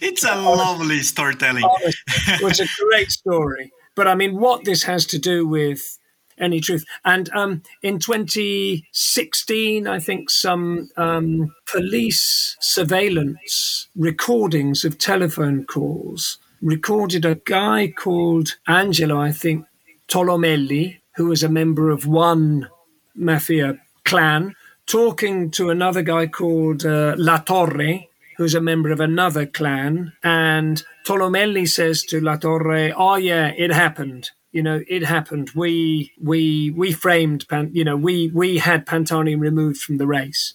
[0.00, 1.64] it's a lovely storytelling.
[1.82, 3.72] it was a great story.
[3.94, 5.98] But I mean, what this has to do with
[6.38, 6.84] any truth.
[7.04, 17.24] And um, in 2016, I think some um, police surveillance recordings of telephone calls recorded
[17.24, 19.66] a guy called Angelo, I think,
[20.08, 22.68] Tolomelli, who was a member of one
[23.14, 24.54] mafia clan,
[24.86, 28.04] talking to another guy called uh, La Torre,
[28.36, 30.12] who's a member of another clan.
[30.22, 34.30] And Tolomelli says to La Torre, Oh, yeah, it happened.
[34.54, 35.50] You know it happened.
[35.56, 40.54] We we we framed Pan, you know we we had pantani removed from the race.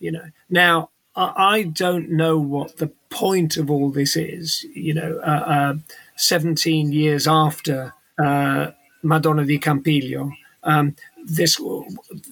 [0.00, 5.20] You know now I, don't know what the point of all this is you know
[5.24, 5.74] uh, uh,
[6.16, 8.72] 17 years after uh,
[9.06, 10.30] madonna di campiglio
[10.64, 10.94] um,
[11.24, 11.60] this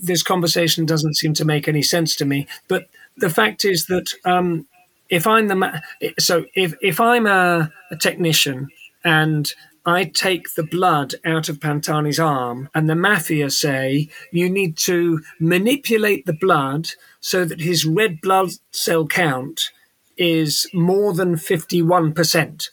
[0.03, 4.13] this conversation doesn't seem to make any sense to me but the fact is that
[4.25, 4.67] um,
[5.09, 5.79] if i'm the ma-
[6.19, 8.69] so if if i'm a, a technician
[9.05, 9.53] and
[9.87, 15.21] I take the blood out of Pantani's arm, and the mafia say you need to
[15.39, 16.89] manipulate the blood
[17.21, 19.71] so that his red blood cell count
[20.17, 22.69] is more than 51%,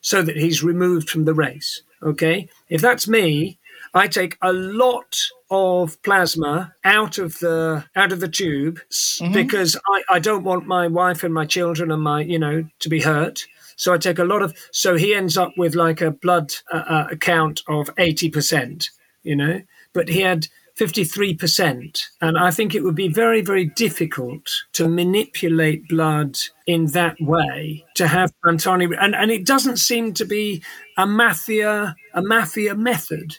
[0.00, 1.82] so that he's removed from the race.
[2.02, 2.48] Okay?
[2.68, 3.58] If that's me,
[3.94, 5.16] I take a lot
[5.50, 9.32] of plasma out of the out of the tube mm-hmm.
[9.32, 12.88] because I, I don't want my wife and my children and my you know to
[12.88, 13.46] be hurt.
[13.76, 14.54] So I take a lot of.
[14.70, 18.90] So he ends up with like a blood uh, uh, count of eighty percent,
[19.22, 20.48] you know, but he had.
[20.78, 22.02] 53%.
[22.20, 27.84] And I think it would be very, very difficult to manipulate blood in that way
[27.94, 28.94] to have Pantani.
[28.98, 30.62] And, and it doesn't seem to be
[30.96, 33.38] a mafia, a mafia method.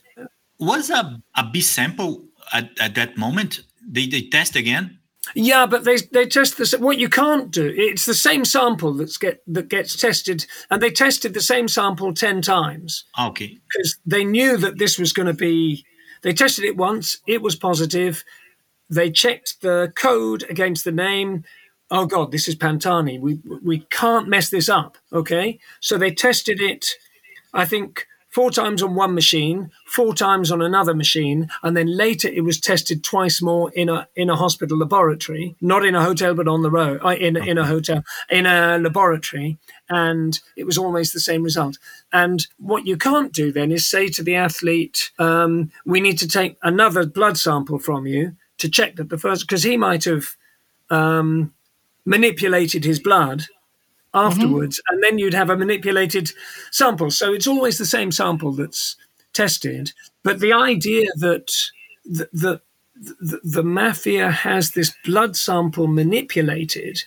[0.59, 3.61] Was a, a B sample at, at that moment?
[3.87, 4.97] They, they test again?
[5.35, 7.73] Yeah, but they they test the what you can't do.
[7.75, 12.13] It's the same sample that's get that gets tested, and they tested the same sample
[12.13, 13.03] ten times.
[13.17, 15.83] Ah, okay, because they knew that this was going to be.
[16.27, 18.25] They tested it once; it was positive.
[18.89, 21.45] They checked the code against the name.
[21.89, 23.17] Oh God, this is Pantani.
[23.17, 24.97] We we can't mess this up.
[25.13, 26.85] Okay, so they tested it.
[27.53, 28.07] I think
[28.37, 32.59] four times on one machine, four times on another machine, and then later it was
[32.59, 36.61] tested twice more in a in a hospital laboratory, not in a hotel, but on
[36.61, 39.57] the road, uh, in in a hotel, in a laboratory,
[39.89, 41.79] and it was always the same result.
[42.13, 46.27] And what you can't do then is say to the athlete, um, "We need to
[46.27, 50.35] take another blood sample from you to check that the first because he might have
[50.91, 51.55] um,
[52.05, 53.47] manipulated his blood
[54.13, 54.95] afterwards, mm-hmm.
[54.95, 56.31] and then you'd have a manipulated
[56.71, 57.11] sample.
[57.11, 58.95] So it's always the same sample that's
[59.33, 59.93] tested.
[60.23, 61.53] But the idea that
[62.05, 62.61] the, the,
[62.95, 67.03] the, the mafia has this blood sample manipulated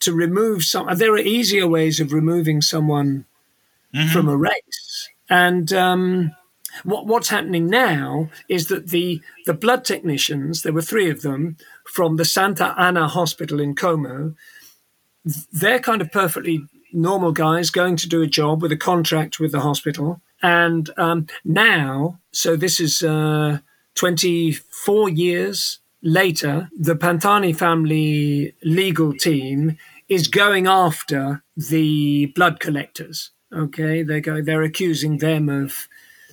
[0.00, 3.24] to remove some, there are easier ways of removing someone
[3.94, 4.08] mm-hmm.
[4.12, 5.08] from a race.
[5.30, 6.32] And um,
[6.84, 11.56] what, what's happening now is that the the blood technicians, there were three of them
[11.84, 14.34] from the Santa Anna Hospital in Como,
[15.52, 19.52] they're kind of perfectly normal guys going to do a job with a contract with
[19.52, 20.20] the hospital.
[20.42, 23.58] And um, now, so this is uh,
[23.94, 33.30] 24 years later, the Pantani family legal team is going after the blood collectors.
[33.52, 35.88] Okay, they're going, They're accusing them of.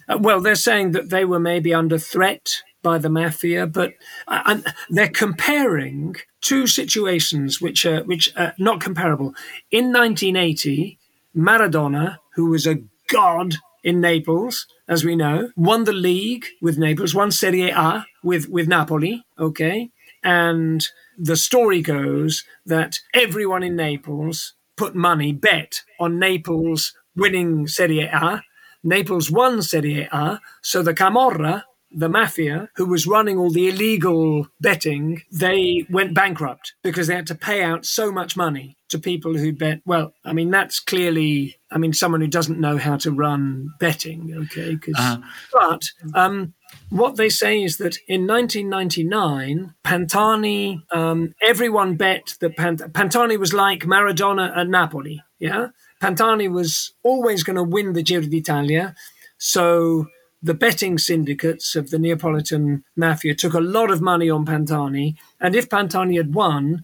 [0.07, 3.93] Uh, well, they're saying that they were maybe under threat by the mafia, but
[4.27, 4.59] uh,
[4.89, 9.33] they're comparing two situations which are which are not comparable.
[9.71, 10.97] In 1980,
[11.35, 17.15] Maradona, who was a god in Naples, as we know, won the league with Naples,
[17.15, 19.25] won Serie A with with Napoli.
[19.37, 19.89] Okay,
[20.23, 20.87] and
[21.17, 28.43] the story goes that everyone in Naples put money bet on Naples winning Serie A.
[28.81, 34.47] Naples won Serie A, so the Camorra the mafia, who was running all the illegal
[34.61, 39.35] betting, they went bankrupt because they had to pay out so much money to people
[39.37, 39.81] who bet.
[39.85, 44.33] Well, I mean, that's clearly, I mean, someone who doesn't know how to run betting,
[44.35, 44.77] okay?
[44.95, 45.17] Uh-huh.
[45.53, 45.83] But
[46.13, 46.53] um,
[46.89, 53.53] what they say is that in 1999, Pantani, um, everyone bet that Pant- Pantani was
[53.53, 55.67] like Maradona at Napoli, yeah?
[56.01, 58.95] Pantani was always going to win the Giro d'Italia.
[59.37, 60.07] So
[60.41, 65.55] the betting syndicates of the Neapolitan mafia took a lot of money on Pantani, and
[65.55, 66.83] if Pantani had won,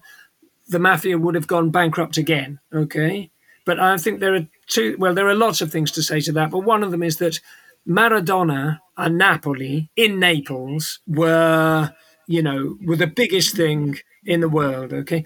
[0.68, 2.60] the mafia would have gone bankrupt again.
[2.72, 3.30] Okay,
[3.64, 4.96] but I think there are two.
[4.98, 7.16] Well, there are lots of things to say to that, but one of them is
[7.16, 7.40] that
[7.88, 11.94] Maradona and Napoli in Naples were,
[12.26, 14.92] you know, were the biggest thing in the world.
[14.92, 15.24] Okay,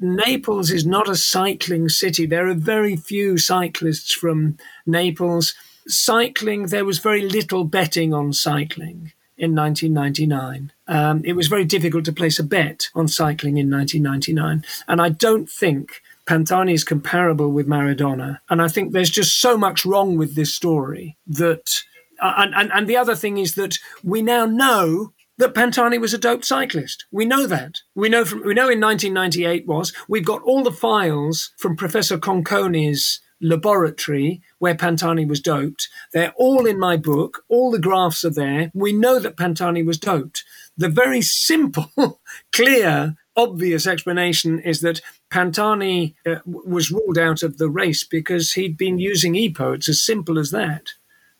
[0.00, 2.26] Naples is not a cycling city.
[2.26, 5.54] There are very few cyclists from Naples.
[5.86, 10.72] Cycling, there was very little betting on cycling in 1999.
[10.86, 15.08] Um, it was very difficult to place a bet on cycling in 1999, and I
[15.08, 18.38] don't think Pantani is comparable with Maradona.
[18.48, 21.82] And I think there's just so much wrong with this story that.
[22.20, 26.14] Uh, and, and, and the other thing is that we now know that Pantani was
[26.14, 27.04] a doped cyclist.
[27.10, 27.80] We know that.
[27.96, 29.92] We know from we know in 1998 was.
[30.08, 35.88] We've got all the files from Professor Conconi's laboratory where Pantani was doped.
[36.12, 37.44] They're all in my book.
[37.48, 38.70] All the graphs are there.
[38.72, 40.44] We know that Pantani was doped.
[40.76, 42.20] The very simple,
[42.52, 48.78] clear, obvious explanation is that Pantani uh, was ruled out of the race because he'd
[48.78, 49.76] been using EPO.
[49.76, 50.88] It's as simple as that.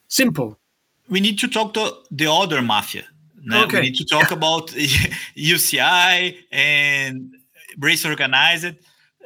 [0.09, 0.59] Simple.
[1.09, 3.05] We need to talk to the other mafia
[3.51, 3.77] Okay.
[3.77, 4.69] We need to talk about
[5.37, 7.35] UCI and
[7.79, 8.77] race organized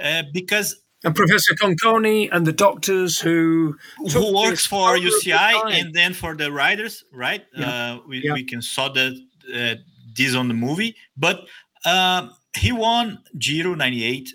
[0.00, 3.76] uh, because and Professor Conconi and the doctors who
[4.12, 7.44] who works for UCI and then for the riders, right?
[7.54, 7.68] Yeah.
[7.68, 8.32] Uh, we, yeah.
[8.32, 9.12] we can saw that
[9.54, 9.74] uh,
[10.16, 11.46] this on the movie, but
[11.84, 14.30] uh, he won Giro 98,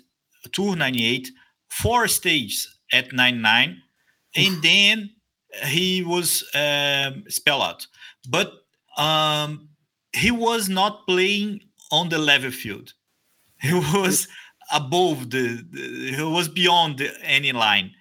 [0.52, 1.30] Tour 98,
[1.68, 3.82] four stages at 99,
[4.36, 5.10] and then
[5.64, 7.86] he was um, spelled out.
[8.28, 8.52] But
[8.96, 9.68] um,
[10.12, 11.60] he was not playing
[11.90, 12.94] on the level field.
[13.60, 14.28] He was
[14.72, 17.92] above the, the was beyond any line.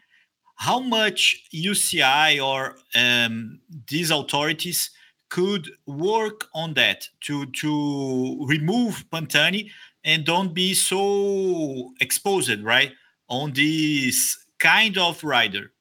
[0.56, 4.92] How much UCI or um, these authorities
[5.30, 9.72] could work on that to to remove Pantani
[10.04, 12.92] and don't be so exposed, right,
[13.30, 15.72] on this kind of rider.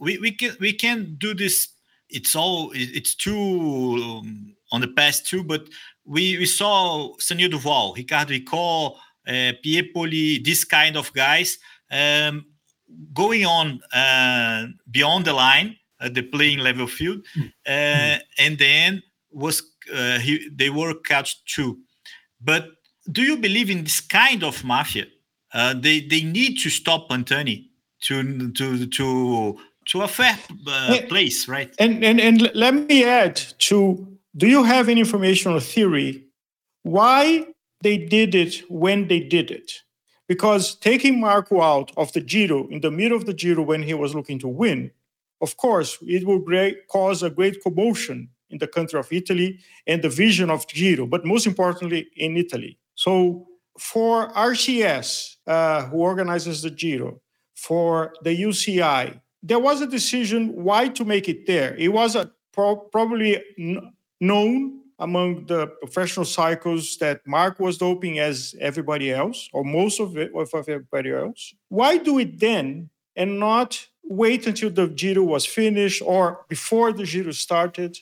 [0.00, 1.68] We, we can we can do this.
[2.08, 5.68] It's all it's too um, on the past too, but
[6.04, 8.96] we, we saw Sunil Duval, Riccardo Riccò,
[9.26, 11.58] uh, Piepoli, this kind of guys
[11.90, 12.46] um,
[13.12, 18.20] going on uh, beyond the line, uh, the playing level field, mm.
[18.38, 19.62] and then was
[19.94, 21.78] uh, he, they were catched too.
[22.40, 22.68] But
[23.10, 25.06] do you believe in this kind of mafia?
[25.52, 27.66] Uh, they they need to stop Pantani
[28.02, 31.74] to to to to a fair uh, place, right?
[31.78, 34.06] And and and let me add to
[34.36, 36.24] do you have any information or theory
[36.82, 37.46] why
[37.82, 39.72] they did it when they did it?
[40.28, 43.94] Because taking Marco out of the Giro in the middle of the Giro when he
[43.94, 44.90] was looking to win,
[45.40, 50.02] of course, it will great, cause a great commotion in the country of Italy and
[50.02, 52.78] the vision of Giro, but most importantly in Italy.
[52.94, 53.46] So
[53.78, 57.20] for RCS, uh, who organizes the Giro,
[57.54, 61.74] for the UCI, there was a decision why to make it there.
[61.76, 63.42] It was a pro- probably
[64.20, 70.16] known among the professional cycles that Mark was doping as everybody else, or most of
[70.16, 71.54] it of everybody else.
[71.68, 77.04] Why do it then and not wait until the Giro was finished or before the
[77.04, 77.98] Giro started?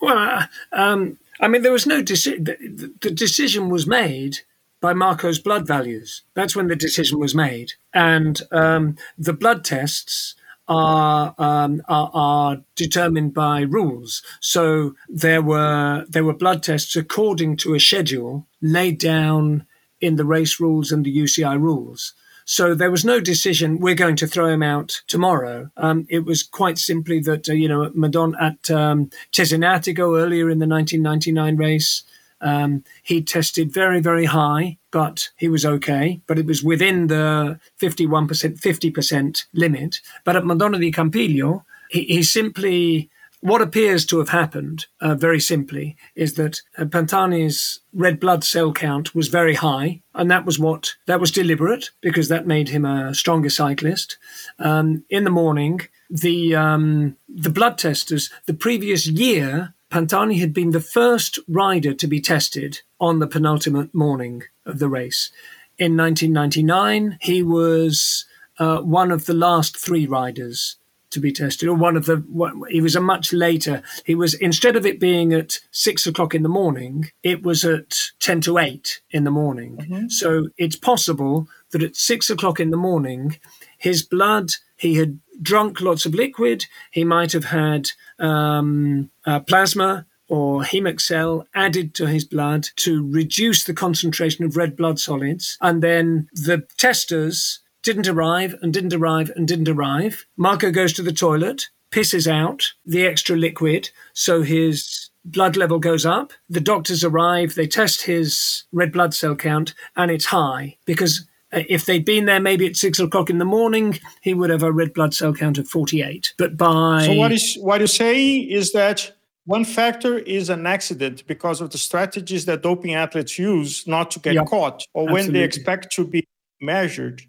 [0.00, 2.44] Well, uh, um, I mean, there was no decision.
[2.44, 4.38] The, the decision was made
[4.80, 6.22] by Marco's blood values.
[6.34, 7.72] That's when the decision was made.
[7.92, 10.34] And um, the blood tests
[10.68, 14.22] are, um, are, are determined by rules.
[14.40, 19.66] So there were there were blood tests according to a schedule laid down
[20.00, 22.12] in the race rules and the UCI rules.
[22.44, 23.78] So there was no decision.
[23.78, 25.70] We're going to throw him out tomorrow.
[25.76, 30.58] Um, it was quite simply that uh, you know Madonna at um, Cesenatico earlier in
[30.58, 32.04] the 1999 race.
[32.40, 36.20] Um, he tested very, very high, but he was okay.
[36.26, 39.96] But it was within the 51%, 50% limit.
[40.24, 43.10] But at Madonna di Campiglio, he, he simply,
[43.40, 48.72] what appears to have happened, uh, very simply, is that uh, Pantani's red blood cell
[48.72, 50.02] count was very high.
[50.14, 54.16] And that was what, that was deliberate because that made him a stronger cyclist.
[54.58, 55.80] Um, in the morning,
[56.10, 62.06] the, um, the blood testers, the previous year, Pantani had been the first rider to
[62.06, 65.30] be tested on the penultimate morning of the race.
[65.78, 68.26] In 1999, he was
[68.58, 70.76] uh, one of the last three riders
[71.10, 72.16] to be tested, or one of the.
[72.16, 73.82] One, he was a much later.
[74.04, 78.10] He was instead of it being at six o'clock in the morning, it was at
[78.20, 79.78] ten to eight in the morning.
[79.78, 80.08] Mm-hmm.
[80.08, 83.38] So it's possible that at six o'clock in the morning,
[83.78, 86.64] his blood he had drunk lots of liquid.
[86.90, 90.64] He might have had um, uh, plasma or
[90.98, 95.56] cell added to his blood to reduce the concentration of red blood solids.
[95.60, 100.26] And then the testers didn't arrive and didn't arrive and didn't arrive.
[100.36, 101.68] Marco goes to the toilet.
[101.90, 106.32] pisses out the extra liquid, so his blood level goes up.
[106.48, 111.86] The doctors arrive, they test his red blood cell count, and it's high because if
[111.86, 114.92] they'd been there maybe at six o'clock in the morning, he would have a red
[114.92, 116.34] blood cell count of 48.
[116.38, 117.04] But by.
[117.06, 119.12] So, what, is, what you're saying is that
[119.46, 124.18] one factor is an accident because of the strategies that doping athletes use not to
[124.18, 124.46] get yep.
[124.46, 125.12] caught or Absolutely.
[125.12, 126.26] when they expect to be
[126.60, 127.22] measured.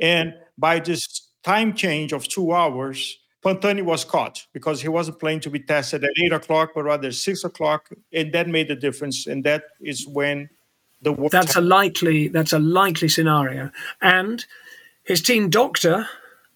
[0.00, 5.40] And by this time change of two hours, Pantani was caught because he wasn't planning
[5.40, 9.26] to be tested at eight o'clock, but rather six o'clock, and that made a difference.
[9.26, 10.48] And that is when
[11.02, 13.70] the that's a likely that's a likely scenario.
[14.00, 14.44] And
[15.04, 16.08] his team doctor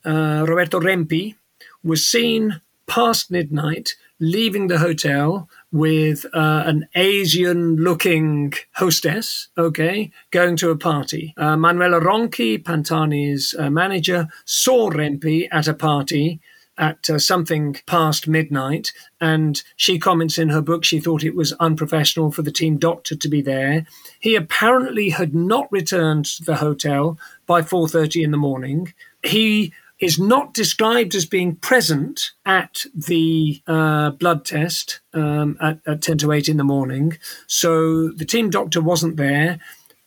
[0.05, 1.37] uh, Roberto Rempi
[1.83, 10.57] was seen past midnight leaving the hotel with uh, an Asian looking hostess, okay, going
[10.57, 11.33] to a party.
[11.37, 16.41] Uh, Manuela Ronchi, Pantani's uh, manager, saw Rempi at a party
[16.81, 18.93] at uh, something past midnight.
[19.21, 23.15] And she comments in her book she thought it was unprofessional for the team doctor
[23.15, 23.87] to be there.
[24.19, 28.93] He apparently had not returned to the hotel by 4:30 in the morning.
[29.23, 36.01] He is not described as being present at the uh, blood test um, at, at
[36.01, 37.19] 10 to 8 in the morning.
[37.47, 39.61] So the team doctor wasn't there.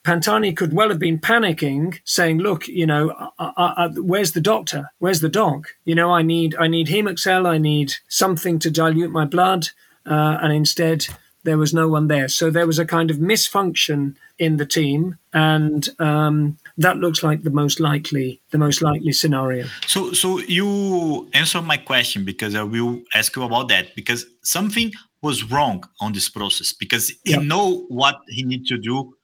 [0.04, 4.42] Pantani could well have been panicking, saying, "Look, you know, I, I, I, where's the
[4.42, 4.92] doctor?
[5.00, 5.68] Where's the dog?
[5.86, 7.48] You know, I need, I need Haemaccel.
[7.48, 9.70] I need something to dilute my blood."
[10.06, 11.08] Uh, and instead,
[11.44, 12.28] there was no one there.
[12.28, 17.44] So there was a kind of misfunction in the team, and um, that looks like
[17.44, 19.68] the most likely, the most likely scenario.
[19.88, 24.92] So, so you answer my question because I will ask you about that because something
[25.22, 27.44] was wrong on this process because he yep.
[27.44, 29.16] know what he need to do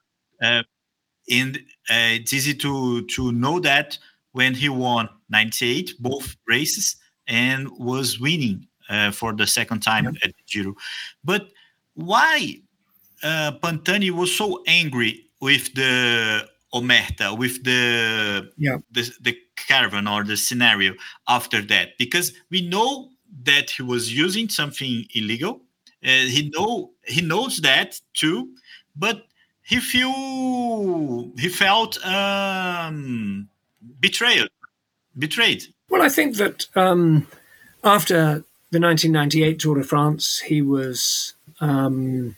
[0.41, 0.63] uh,
[1.29, 1.57] and
[1.89, 3.97] uh, it's easy to to know that
[4.31, 6.95] when he won 98 both races
[7.27, 10.15] and was winning uh, for the second time yep.
[10.23, 10.75] at Giro.
[11.23, 11.49] But
[11.93, 12.61] why
[13.23, 18.81] uh, Pantani was so angry with the Omerta, with the, yep.
[18.91, 20.93] the the caravan or the scenario
[21.27, 21.97] after that?
[21.97, 23.09] Because we know
[23.43, 25.61] that he was using something illegal.
[26.03, 28.49] Uh, he know he knows that too,
[28.95, 29.25] but
[29.69, 33.47] he feel he felt um,
[33.99, 34.47] betrayed.
[35.15, 35.65] Betrayed.
[35.89, 37.27] Well, I think that um,
[37.83, 42.35] after the 1998 Tour de France, he was um,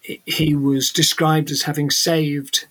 [0.00, 2.66] he was described as having saved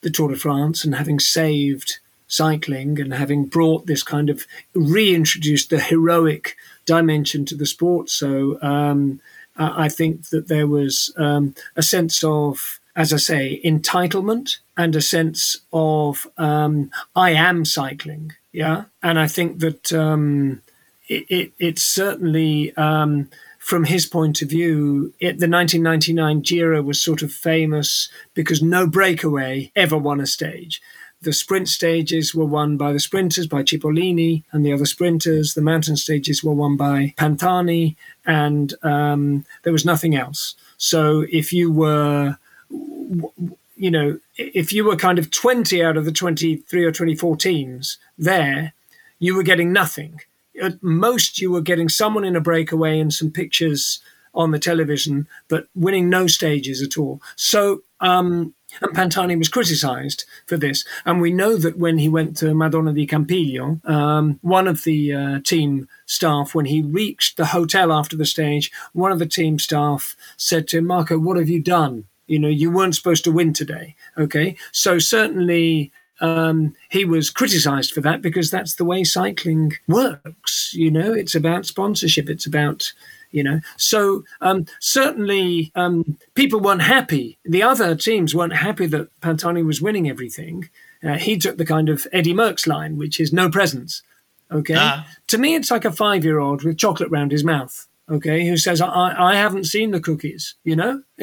[0.00, 5.68] the Tour de France and having saved cycling and having brought this kind of reintroduced
[5.68, 8.08] the heroic dimension to the sport.
[8.08, 9.20] So um,
[9.58, 15.02] I think that there was um, a sense of, as I say, entitlement and a
[15.02, 18.32] sense of um, I am cycling.
[18.52, 20.62] Yeah, and I think that um,
[21.08, 23.28] it, it, it's certainly um,
[23.58, 28.86] from his point of view, it, the 1999 Giro was sort of famous because no
[28.86, 30.80] breakaway ever won a stage.
[31.20, 35.54] The sprint stages were won by the sprinters, by Cipollini and the other sprinters.
[35.54, 40.54] The mountain stages were won by Pantani, and um, there was nothing else.
[40.76, 42.38] So if you were,
[42.70, 47.98] you know, if you were kind of 20 out of the 23 or 24 teams
[48.16, 48.72] there,
[49.18, 50.20] you were getting nothing.
[50.62, 54.00] At most, you were getting someone in a breakaway and some pictures
[54.34, 57.20] on the television, but winning no stages at all.
[57.34, 60.84] So um, and Pantani was criticised for this.
[61.04, 65.12] And we know that when he went to Madonna di Campiglio, um, one of the
[65.12, 69.58] uh, team staff, when he reached the hotel after the stage, one of the team
[69.58, 72.04] staff said to him, Marco, what have you done?
[72.26, 73.94] You know, you weren't supposed to win today.
[74.18, 74.56] Okay.
[74.72, 75.90] So certainly
[76.20, 80.74] um, he was criticized for that because that's the way cycling works.
[80.74, 82.92] You know, it's about sponsorship, it's about
[83.30, 83.60] you know.
[83.76, 87.38] So um, certainly um, people weren't happy.
[87.44, 90.68] The other teams weren't happy that Pantani was winning everything.
[91.02, 94.02] Uh, he took the kind of Eddie Merckx line, which is no presents.
[94.50, 94.74] Okay.
[94.74, 95.02] Uh.
[95.28, 97.86] To me, it's like a five year old with chocolate round his mouth.
[98.10, 98.46] Okay.
[98.46, 101.02] Who says, I, I haven't seen the cookies, you know?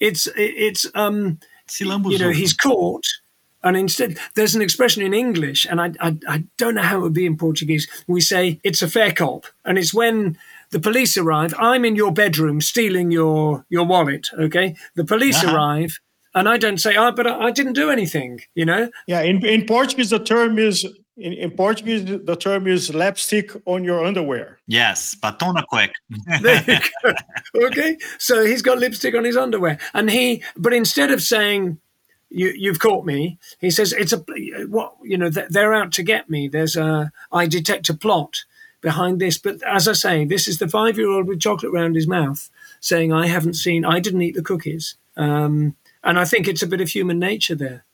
[0.00, 1.40] it's, it's, um,
[1.78, 3.06] you know, he's caught.
[3.62, 7.02] And instead, there's an expression in English, and I, I, I, don't know how it
[7.02, 7.86] would be in Portuguese.
[8.06, 10.38] We say it's a fair cop, and it's when
[10.70, 11.54] the police arrive.
[11.58, 14.28] I'm in your bedroom stealing your your wallet.
[14.38, 15.54] Okay, the police uh-huh.
[15.54, 15.98] arrive,
[16.34, 18.90] and I don't say, "Oh, but I, I, didn't do anything." You know?
[19.06, 19.22] Yeah.
[19.22, 24.04] In in Portuguese, the term is in, in Portuguese the term is lipstick on your
[24.04, 24.58] underwear.
[24.66, 26.82] Yes, batom na cueca.
[27.64, 30.42] okay, so he's got lipstick on his underwear, and he.
[30.56, 31.78] But instead of saying
[32.30, 33.38] you, you've caught me.
[33.60, 34.24] He says it's a
[34.68, 36.48] what you know they're out to get me.
[36.48, 38.44] There's a I detect a plot
[38.80, 39.38] behind this.
[39.38, 42.48] But as I say, this is the five year old with chocolate around his mouth
[42.80, 44.96] saying, I haven't seen, I didn't eat the cookies.
[45.16, 47.84] Um, and I think it's a bit of human nature there.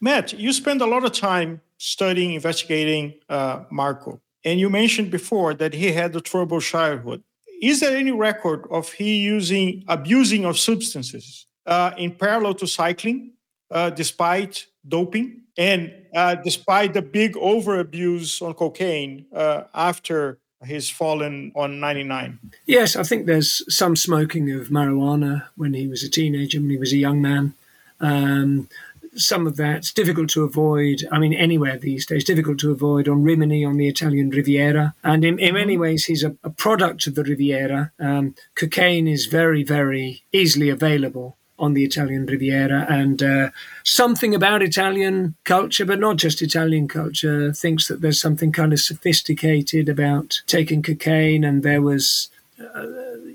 [0.00, 4.20] Matt, you spend a lot of time studying, investigating uh, Marco.
[4.44, 7.22] And you mentioned before that he had a troubled childhood.
[7.62, 13.32] Is there any record of he using, abusing of substances uh, in parallel to cycling,
[13.70, 15.43] uh, despite doping?
[15.56, 22.38] And uh, despite the big overabuse on cocaine uh, after he's fallen on 99.
[22.66, 26.78] Yes, I think there's some smoking of marijuana when he was a teenager, when he
[26.78, 27.54] was a young man.
[28.00, 28.68] Um,
[29.16, 31.04] some of that's difficult to avoid.
[31.12, 34.94] I mean, anywhere these days, difficult to avoid on Rimini, on the Italian Riviera.
[35.04, 35.82] And in, in many mm-hmm.
[35.82, 37.92] ways, he's a, a product of the Riviera.
[38.00, 42.86] Um, cocaine is very, very easily available on the Italian Riviera.
[42.88, 43.50] And uh,
[43.84, 48.80] something about Italian culture, but not just Italian culture, thinks that there's something kind of
[48.80, 51.44] sophisticated about taking cocaine.
[51.44, 52.28] And there was,
[52.60, 52.86] uh,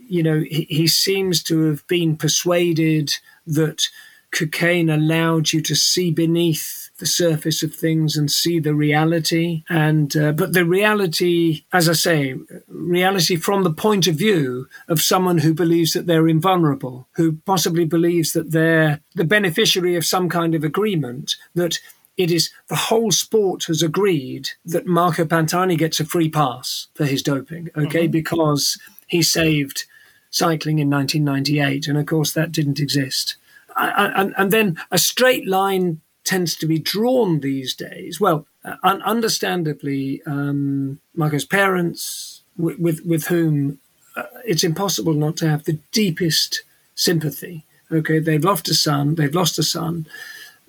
[0.07, 3.13] you know, he, he seems to have been persuaded
[3.47, 3.87] that
[4.31, 9.63] cocaine allowed you to see beneath the surface of things and see the reality.
[9.69, 12.35] And uh, but the reality, as I say,
[12.67, 17.85] reality from the point of view of someone who believes that they're invulnerable, who possibly
[17.85, 21.79] believes that they're the beneficiary of some kind of agreement that.
[22.17, 27.05] It is the whole sport has agreed that Marco Pantani gets a free pass for
[27.05, 28.11] his doping, okay, mm-hmm.
[28.11, 28.77] because
[29.07, 29.85] he saved
[30.29, 33.37] cycling in 1998, and of course that didn't exist.
[33.77, 38.21] And, and, then a straight line tends to be drawn these days.
[38.21, 43.79] Well, uh, un- understandably, um, Marco's parents, with, with, with whom
[44.15, 46.61] uh, it's impossible not to have the deepest
[46.93, 47.65] sympathy.
[47.91, 49.15] Okay, they've lost a son.
[49.15, 50.05] They've lost a son.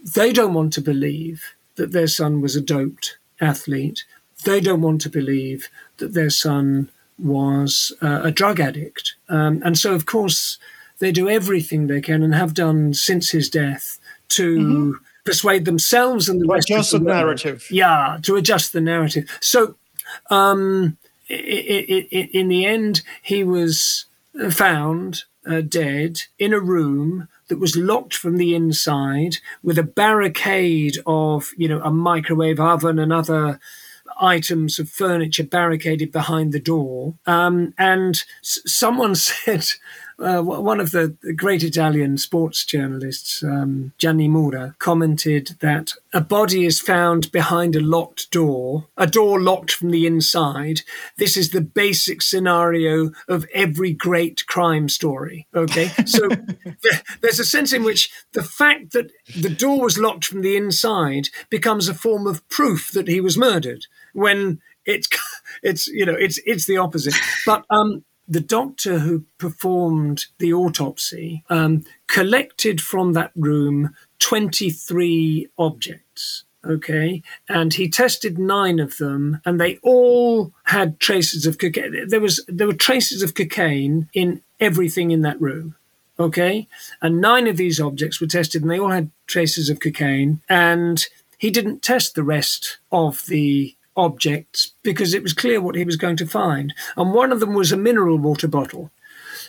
[0.03, 4.05] They don't want to believe that their son was a doped athlete.
[4.45, 6.89] They don't want to believe that their son
[7.19, 9.15] was uh, a drug addict.
[9.29, 10.59] Um, and so, of course,
[11.01, 13.99] they do everything they can and have done since his death
[14.29, 17.66] to mm-hmm persuade themselves and the to rest adjust of the, the narrative.
[17.71, 19.29] Yeah, to adjust the narrative.
[19.41, 19.77] So,
[20.31, 20.97] um,
[21.29, 24.07] it, it, it, in the end, he was
[24.51, 30.99] found uh, dead in a room that was locked from the inside with a barricade
[31.07, 33.59] of, you know, a microwave oven and other
[34.21, 37.14] items of furniture barricaded behind the door.
[37.27, 39.66] Um, and s- someone said
[40.21, 46.64] uh, one of the great Italian sports journalists, um, Gianni Mura, commented that a body
[46.64, 50.83] is found behind a locked door, a door locked from the inside.
[51.16, 55.47] This is the basic scenario of every great crime story.
[55.55, 55.91] Okay.
[56.11, 56.29] So
[57.21, 61.29] there's a sense in which the fact that the door was locked from the inside
[61.51, 65.09] becomes a form of proof that he was murdered when it's
[65.62, 67.14] it's you know it's it's the opposite
[67.47, 76.45] but um the doctor who performed the autopsy um, collected from that room 23 objects.
[76.64, 77.22] Okay.
[77.49, 82.07] And he tested nine of them and they all had traces of cocaine.
[82.07, 85.74] There was, there were traces of cocaine in everything in that room.
[86.18, 86.68] Okay.
[87.03, 90.41] And nine of these objects were tested and they all had traces of cocaine.
[90.49, 91.05] And
[91.37, 95.97] he didn't test the rest of the objects because it was clear what he was
[95.97, 96.75] going to find.
[96.97, 98.91] And one of them was a mineral water bottle.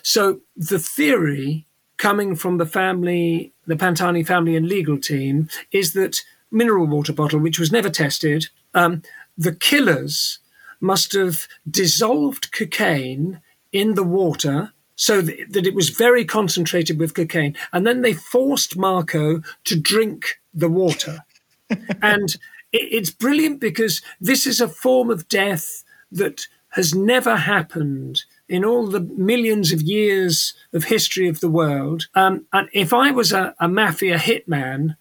[0.04, 1.66] So the theory
[1.98, 7.40] coming from the family, the Pantani family and legal team, is that mineral water bottle,
[7.40, 9.04] which was never tested, um,
[9.38, 10.40] the killers
[10.80, 13.40] must have dissolved cocaine
[13.72, 17.56] in the water so that it was very concentrated with cocaine.
[17.72, 21.24] And then they forced Marco to drink the water.
[22.02, 22.38] and
[22.72, 28.88] it's brilliant because this is a form of death that has never happened in all
[28.88, 32.08] the millions of years of history of the world.
[32.16, 34.96] Um, and if I was a, a mafia hitman,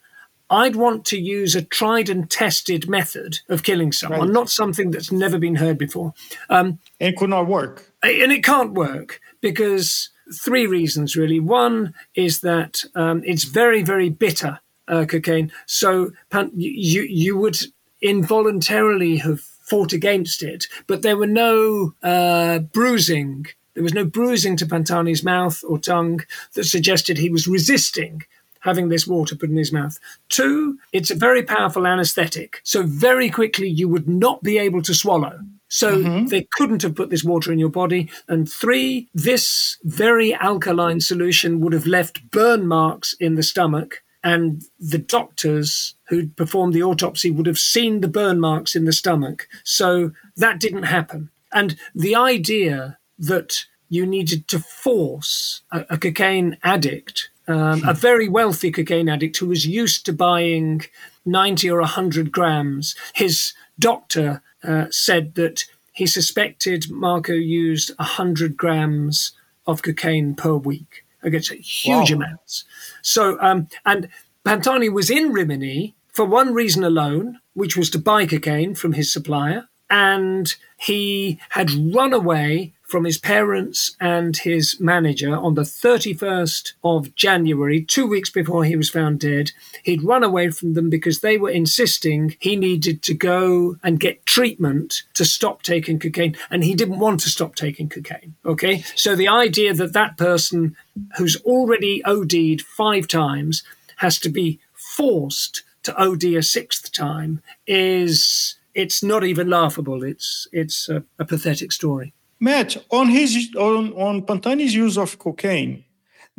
[0.51, 4.31] I'd want to use a tried and tested method of killing someone, right.
[4.31, 6.13] not something that's never been heard before.
[6.49, 7.93] Um, it could not work.
[8.03, 11.39] And it can't work because three reasons, really.
[11.39, 14.59] One is that um, it's very, very bitter
[14.91, 15.51] uh, cocaine.
[15.67, 16.13] So
[16.55, 17.57] you you would
[18.03, 23.47] involuntarily have fought against it, but there were no uh, bruising.
[23.75, 26.21] There was no bruising to Pantani's mouth or tongue
[26.55, 28.25] that suggested he was resisting
[28.61, 29.99] having this water put in his mouth.
[30.29, 32.61] Two, it's a very powerful anesthetic.
[32.63, 35.39] So very quickly you would not be able to swallow.
[35.69, 36.27] So mm-hmm.
[36.27, 38.11] they couldn't have put this water in your body.
[38.29, 44.63] And three, this very alkaline solution would have left burn marks in the stomach and
[44.79, 49.49] the doctors who'd performed the autopsy would have seen the burn marks in the stomach.
[49.65, 51.31] So that didn't happen.
[51.53, 58.29] and the idea that you needed to force a, a cocaine addict, um, a very
[58.29, 60.83] wealthy cocaine addict who was used to buying
[61.27, 62.95] 90 or 100 grams.
[63.15, 69.33] His doctor uh, said that he suspected Marco used 100 grams
[69.67, 71.05] of cocaine per week.
[71.23, 72.17] Against huge wow.
[72.17, 72.65] amounts.
[73.03, 74.09] So, um, and
[74.45, 79.13] Pantani was in Rimini for one reason alone, which was to buy cocaine from his
[79.13, 79.69] supplier.
[79.91, 87.15] And he had run away from his parents and his manager on the 31st of
[87.15, 89.53] January, two weeks before he was found dead.
[89.85, 94.27] He'd run away from them because they were insisting he needed to go and get
[94.27, 98.35] treatment to stop taking cocaine, and he didn't want to stop taking cocaine.
[98.45, 100.77] Okay, so the idea that that person
[101.17, 103.63] who's already OD'd five times
[103.97, 110.03] has to be forced to OD a sixth time is it's not even laughable.
[110.03, 112.13] It's it's a, a pathetic story.
[112.41, 115.85] Matt, on his on, on Pantani's use of cocaine,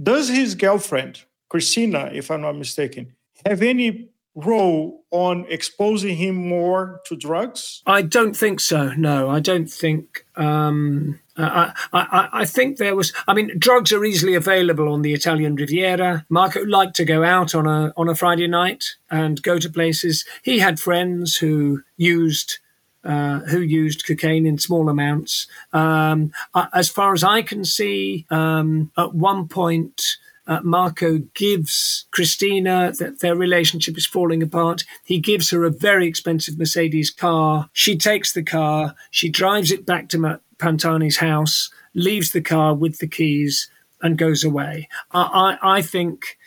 [0.01, 7.01] does his girlfriend, Christina, if I'm not mistaken, have any role on exposing him more
[7.05, 7.81] to drugs?
[7.85, 8.93] I don't think so.
[8.93, 10.25] No, I don't think.
[10.35, 13.13] Um, I, I, I think there was.
[13.27, 16.25] I mean, drugs are easily available on the Italian Riviera.
[16.29, 20.25] Marco liked to go out on a on a Friday night and go to places.
[20.43, 22.59] He had friends who used
[23.03, 25.47] uh, who used cocaine in small amounts.
[25.73, 26.31] Um,
[26.73, 33.19] as far as I can see, um, at one point, uh, Marco gives Christina that
[33.19, 34.83] their relationship is falling apart.
[35.03, 37.69] He gives her a very expensive Mercedes car.
[37.73, 42.99] She takes the car, she drives it back to Pantani's house, leaves the car with
[42.99, 43.69] the keys,
[44.01, 44.89] and goes away.
[45.11, 46.37] I, I, I think,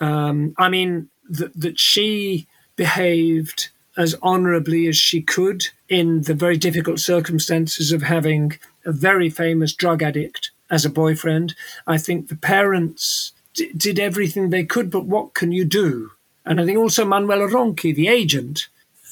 [0.00, 2.46] um, I mean, that, that she
[2.76, 9.30] behaved as honorably as she could in the very difficult circumstances of having a very
[9.30, 11.54] famous drug addict as a boyfriend.
[11.86, 16.10] I think the parents d- did everything they could, but what can you do?
[16.44, 18.68] And I think also Manuel Ronchi, the agent,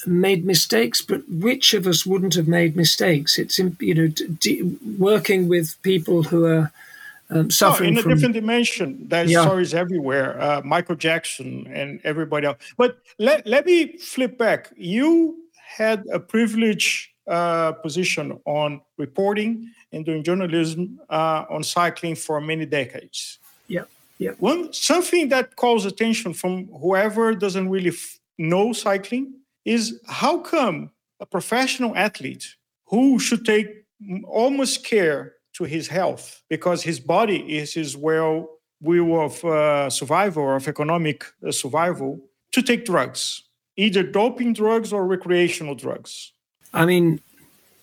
[0.06, 3.38] made mistakes, but which of us wouldn't have made mistakes?
[3.38, 6.72] It's you know d- working with people who are
[7.32, 9.06] um, suffering in a from, different dimension.
[9.08, 9.42] There's yeah.
[9.42, 10.40] stories everywhere.
[10.40, 12.58] Uh, Michael Jackson and everybody else.
[12.76, 14.72] But let let me flip back.
[14.76, 22.40] You had a privileged uh, position on reporting and doing journalism uh, on cycling for
[22.40, 23.38] many decades.
[23.68, 23.84] Yeah,
[24.18, 24.32] yeah.
[24.38, 30.90] One something that calls attention from whoever doesn't really f- know cycling is how come
[31.20, 32.56] a professional athlete
[32.86, 33.84] who should take
[34.26, 38.48] almost care to his health because his body is his well
[38.80, 42.20] will of uh, survival of economic uh, survival
[42.52, 43.42] to take drugs,
[43.76, 46.32] either doping drugs or recreational drugs?
[46.74, 47.20] I mean,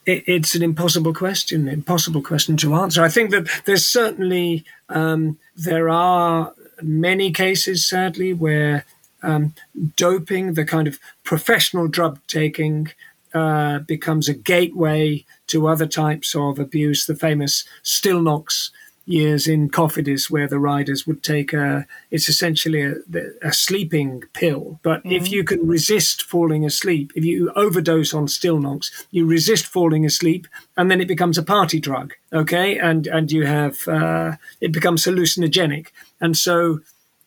[0.05, 3.03] it, it's an impossible question, impossible question to answer.
[3.03, 8.85] I think that there's certainly um, there are many cases, sadly, where
[9.23, 9.53] um,
[9.95, 12.89] doping, the kind of professional drug taking,
[13.33, 17.05] uh, becomes a gateway to other types of abuse.
[17.05, 18.71] The famous Stilnox
[19.09, 22.93] years in Cofidis, where the riders would take a, it's essentially a,
[23.41, 24.79] a sleeping pill.
[24.83, 25.11] But mm-hmm.
[25.11, 30.47] if you can resist falling asleep, if you overdose on Stilnox, you resist falling asleep,
[30.77, 32.13] and then it becomes a party drug.
[32.31, 35.87] Okay, and and you have uh, it becomes hallucinogenic,
[36.21, 36.79] and so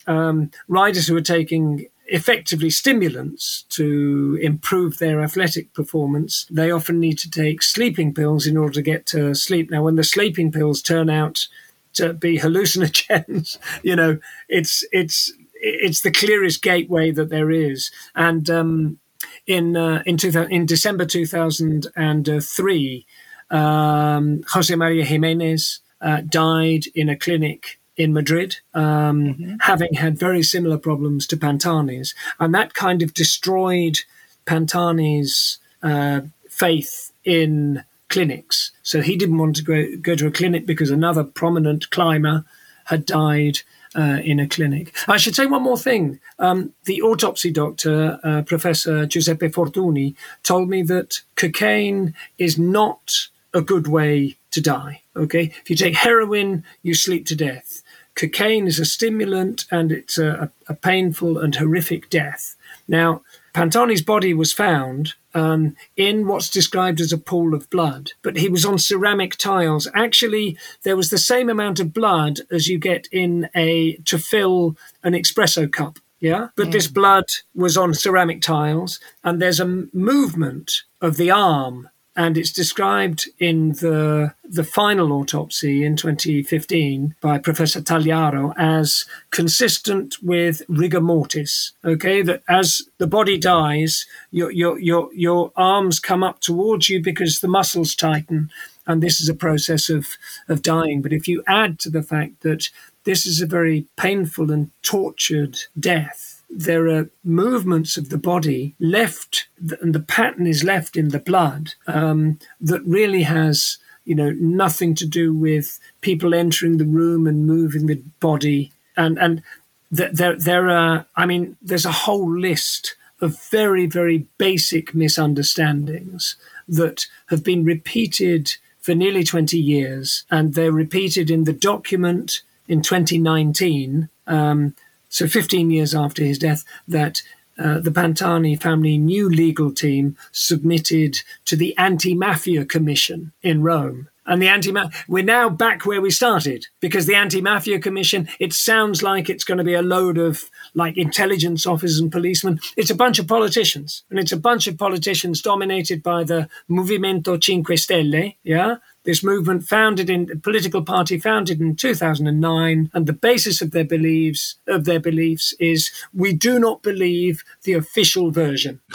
[0.07, 7.19] um, riders who are taking effectively stimulants to improve their athletic performance, they often need
[7.19, 9.71] to take sleeping pills in order to get to sleep.
[9.71, 11.47] Now, when the sleeping pills turn out
[11.95, 17.91] to be hallucinogens, you know, it's it's it's the clearest gateway that there is.
[18.15, 18.99] And um,
[19.47, 20.19] in uh, in,
[20.51, 23.07] in December two thousand and three,
[23.51, 29.55] um, Jose Maria Jimenez uh, died in a clinic in Madrid, um, mm-hmm.
[29.61, 32.15] having had very similar problems to Pantani's.
[32.39, 34.01] And that kind of destroyed
[34.47, 38.73] Pantani's uh, faith in clinics.
[38.83, 42.45] So he didn't want to go, go to a clinic because another prominent climber
[42.87, 43.59] had died
[43.95, 44.95] uh, in a clinic.
[45.09, 46.19] I should say one more thing.
[46.39, 53.61] Um, the autopsy doctor, uh, Professor Giuseppe Fortuni, told me that cocaine is not a
[53.61, 55.03] good way to die.
[55.15, 57.82] Okay, if you take heroin, you sleep to death.
[58.15, 62.57] Cocaine is a stimulant and it's a, a painful and horrific death.
[62.87, 63.23] Now,
[63.55, 68.49] Pantani's body was found um, in what's described as a pool of blood, but he
[68.49, 69.89] was on ceramic tiles.
[69.95, 74.77] Actually, there was the same amount of blood as you get in a to fill
[75.03, 75.99] an espresso cup.
[76.21, 76.73] Yeah, but mm.
[76.73, 82.53] this blood was on ceramic tiles, and there's a movement of the arm and it's
[82.53, 91.01] described in the the final autopsy in 2015 by Professor Tagliaro as consistent with rigor
[91.01, 91.73] mortis.
[91.85, 97.01] Okay, that as the body dies, your your your your arms come up towards you
[97.03, 98.51] because the muscles tighten,
[98.87, 100.07] and this is a process of
[100.49, 101.01] of dying.
[101.01, 102.69] But if you add to the fact that
[103.05, 109.47] this is a very painful and tortured death there are movements of the body left,
[109.81, 114.95] and the pattern is left in the blood um, that really has, you know, nothing
[114.97, 118.71] to do with people entering the room and moving the body.
[118.97, 119.43] And and
[119.91, 126.37] there there are, I mean, there's a whole list of very very basic misunderstandings
[126.69, 132.83] that have been repeated for nearly 20 years, and they're repeated in the document in
[132.83, 134.09] 2019.
[134.27, 134.75] Um,
[135.13, 137.23] so 15 years after his death, that
[137.59, 144.09] uh, the Pantani family new legal team submitted to the Anti Mafia Commission in Rome.
[144.25, 145.05] And the anti-mafia.
[145.09, 149.43] we're now back where we started because the Anti Mafia Commission, it sounds like it's
[149.43, 152.61] going to be a load of like intelligence officers and policemen.
[152.77, 157.43] It's a bunch of politicians, and it's a bunch of politicians dominated by the Movimento
[157.43, 163.13] Cinque Stelle, yeah, this movement founded in a political party founded in 2009 and the
[163.13, 168.81] basis of their beliefs of their beliefs is we do not believe the official version.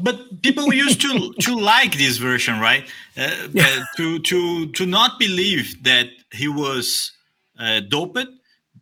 [0.00, 2.84] But people used to to like this version right?
[3.16, 3.66] Uh, yeah.
[3.66, 7.12] uh, to to to not believe that he was
[7.58, 8.28] uh, doped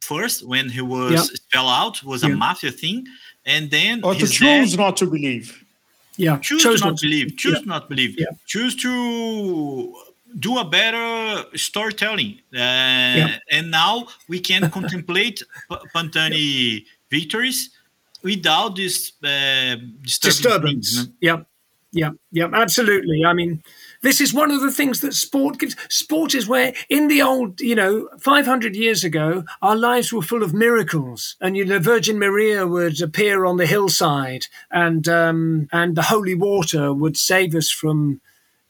[0.00, 1.36] first when he was yeah.
[1.52, 2.34] fell out was a yeah.
[2.34, 3.06] mafia thing
[3.44, 5.64] and then or to choose dad, not to believe.
[6.16, 8.16] Yeah choose to not, believe choose not believe.
[8.46, 9.94] Choose to
[10.38, 12.40] do a better storytelling.
[12.52, 13.38] Uh, yeah.
[13.50, 15.42] And now we can contemplate
[15.94, 17.70] Pantani victories
[18.22, 20.96] without this uh, disturbance.
[20.96, 21.42] Things, Yeah,
[21.92, 23.24] yeah, yeah, absolutely.
[23.24, 23.62] I mean,
[24.02, 25.76] this is one of the things that sport gives.
[25.88, 30.42] Sport is where, in the old, you know, 500 years ago, our lives were full
[30.42, 35.96] of miracles, and you know, Virgin Maria would appear on the hillside, and um, and
[35.96, 38.20] the holy water would save us from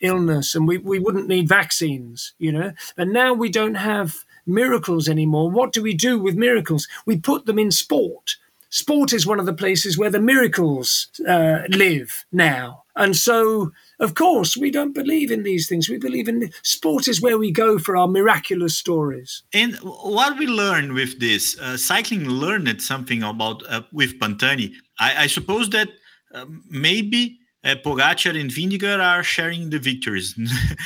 [0.01, 2.73] illness and we, we wouldn't need vaccines, you know.
[2.97, 5.51] And now we don't have miracles anymore.
[5.51, 6.89] What do we do with miracles?
[7.07, 8.37] We put them in sport.
[8.71, 12.85] Sport is one of the places where the miracles uh, live now.
[12.95, 15.89] And so, of course, we don't believe in these things.
[15.89, 19.43] We believe in sport is where we go for our miraculous stories.
[19.53, 24.75] And what we learned with this, uh, cycling learned something about uh, with Pantani.
[25.01, 25.89] I, I suppose that
[26.33, 30.35] uh, maybe uh, Pogacar and Vingegaard are sharing the victories,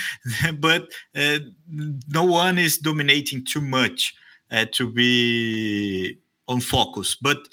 [0.59, 1.39] but uh,
[2.09, 4.15] no one is dominating too much
[4.51, 6.19] uh, to be
[6.49, 7.17] on focus.
[7.21, 7.49] But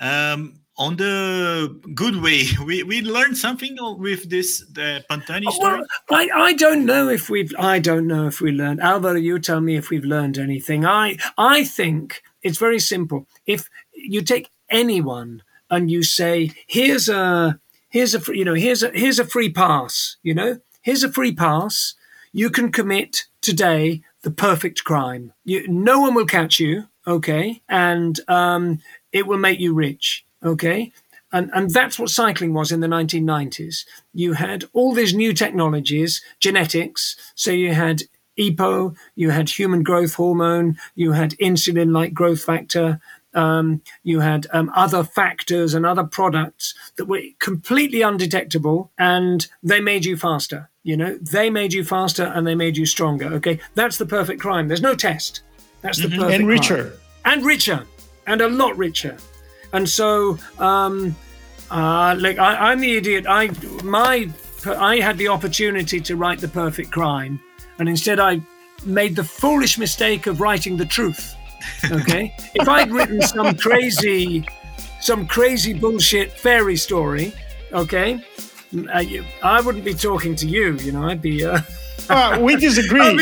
[0.00, 5.82] um, on the good way, we, we learned something with this the Pantani story.
[6.08, 8.80] Well, I, I don't know if we've I don't know if we learned.
[8.80, 10.86] Alvaro, you tell me if we've learned anything.
[10.86, 13.26] I I think it's very simple.
[13.46, 17.58] If you take anyone and you say, here's a
[17.92, 20.58] here's a you know here's a here's a free pass you know?
[20.80, 21.94] Here's a free pass.
[22.32, 25.32] You can commit today the perfect crime.
[25.44, 27.62] You, no one will catch you okay?
[27.68, 28.80] And um,
[29.12, 30.92] it will make you rich okay?
[31.32, 36.22] And, and that's what cycling was in the 1990s you had all these new technologies
[36.40, 37.16] genetics.
[37.34, 38.02] So you had
[38.38, 43.00] EPO, you had human growth hormone, you had insulin like growth factor,
[43.34, 49.80] um, you had um, other factors and other products that were completely undetectable and they
[49.80, 50.70] made you faster.
[50.82, 53.26] You know, they made you faster and they made you stronger.
[53.34, 54.68] Okay, that's the perfect crime.
[54.68, 55.42] There's no test.
[55.80, 56.20] That's the mm-hmm.
[56.20, 56.98] perfect and richer crime.
[57.24, 57.86] and richer
[58.26, 59.16] and a lot richer.
[59.72, 61.16] And so, um,
[61.70, 63.24] uh, like I, I'm the idiot.
[63.28, 63.50] I
[63.82, 64.28] my
[64.66, 67.40] I had the opportunity to write the perfect crime,
[67.78, 68.40] and instead I
[68.84, 71.34] made the foolish mistake of writing the truth.
[71.90, 74.44] Okay, if I'd written some crazy,
[75.00, 77.32] some crazy bullshit fairy story,
[77.72, 78.24] okay,
[78.92, 80.76] I, I wouldn't be talking to you.
[80.76, 81.44] You know, I'd be.
[81.44, 81.60] Uh,
[82.08, 83.16] uh, we disagree.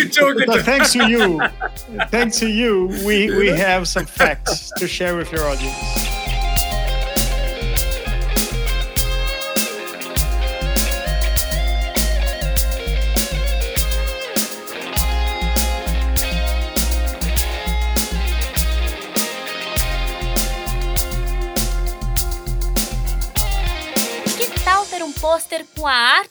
[0.46, 1.40] but thanks to you,
[2.08, 6.19] thanks to you, we, we have some facts to share with your audience.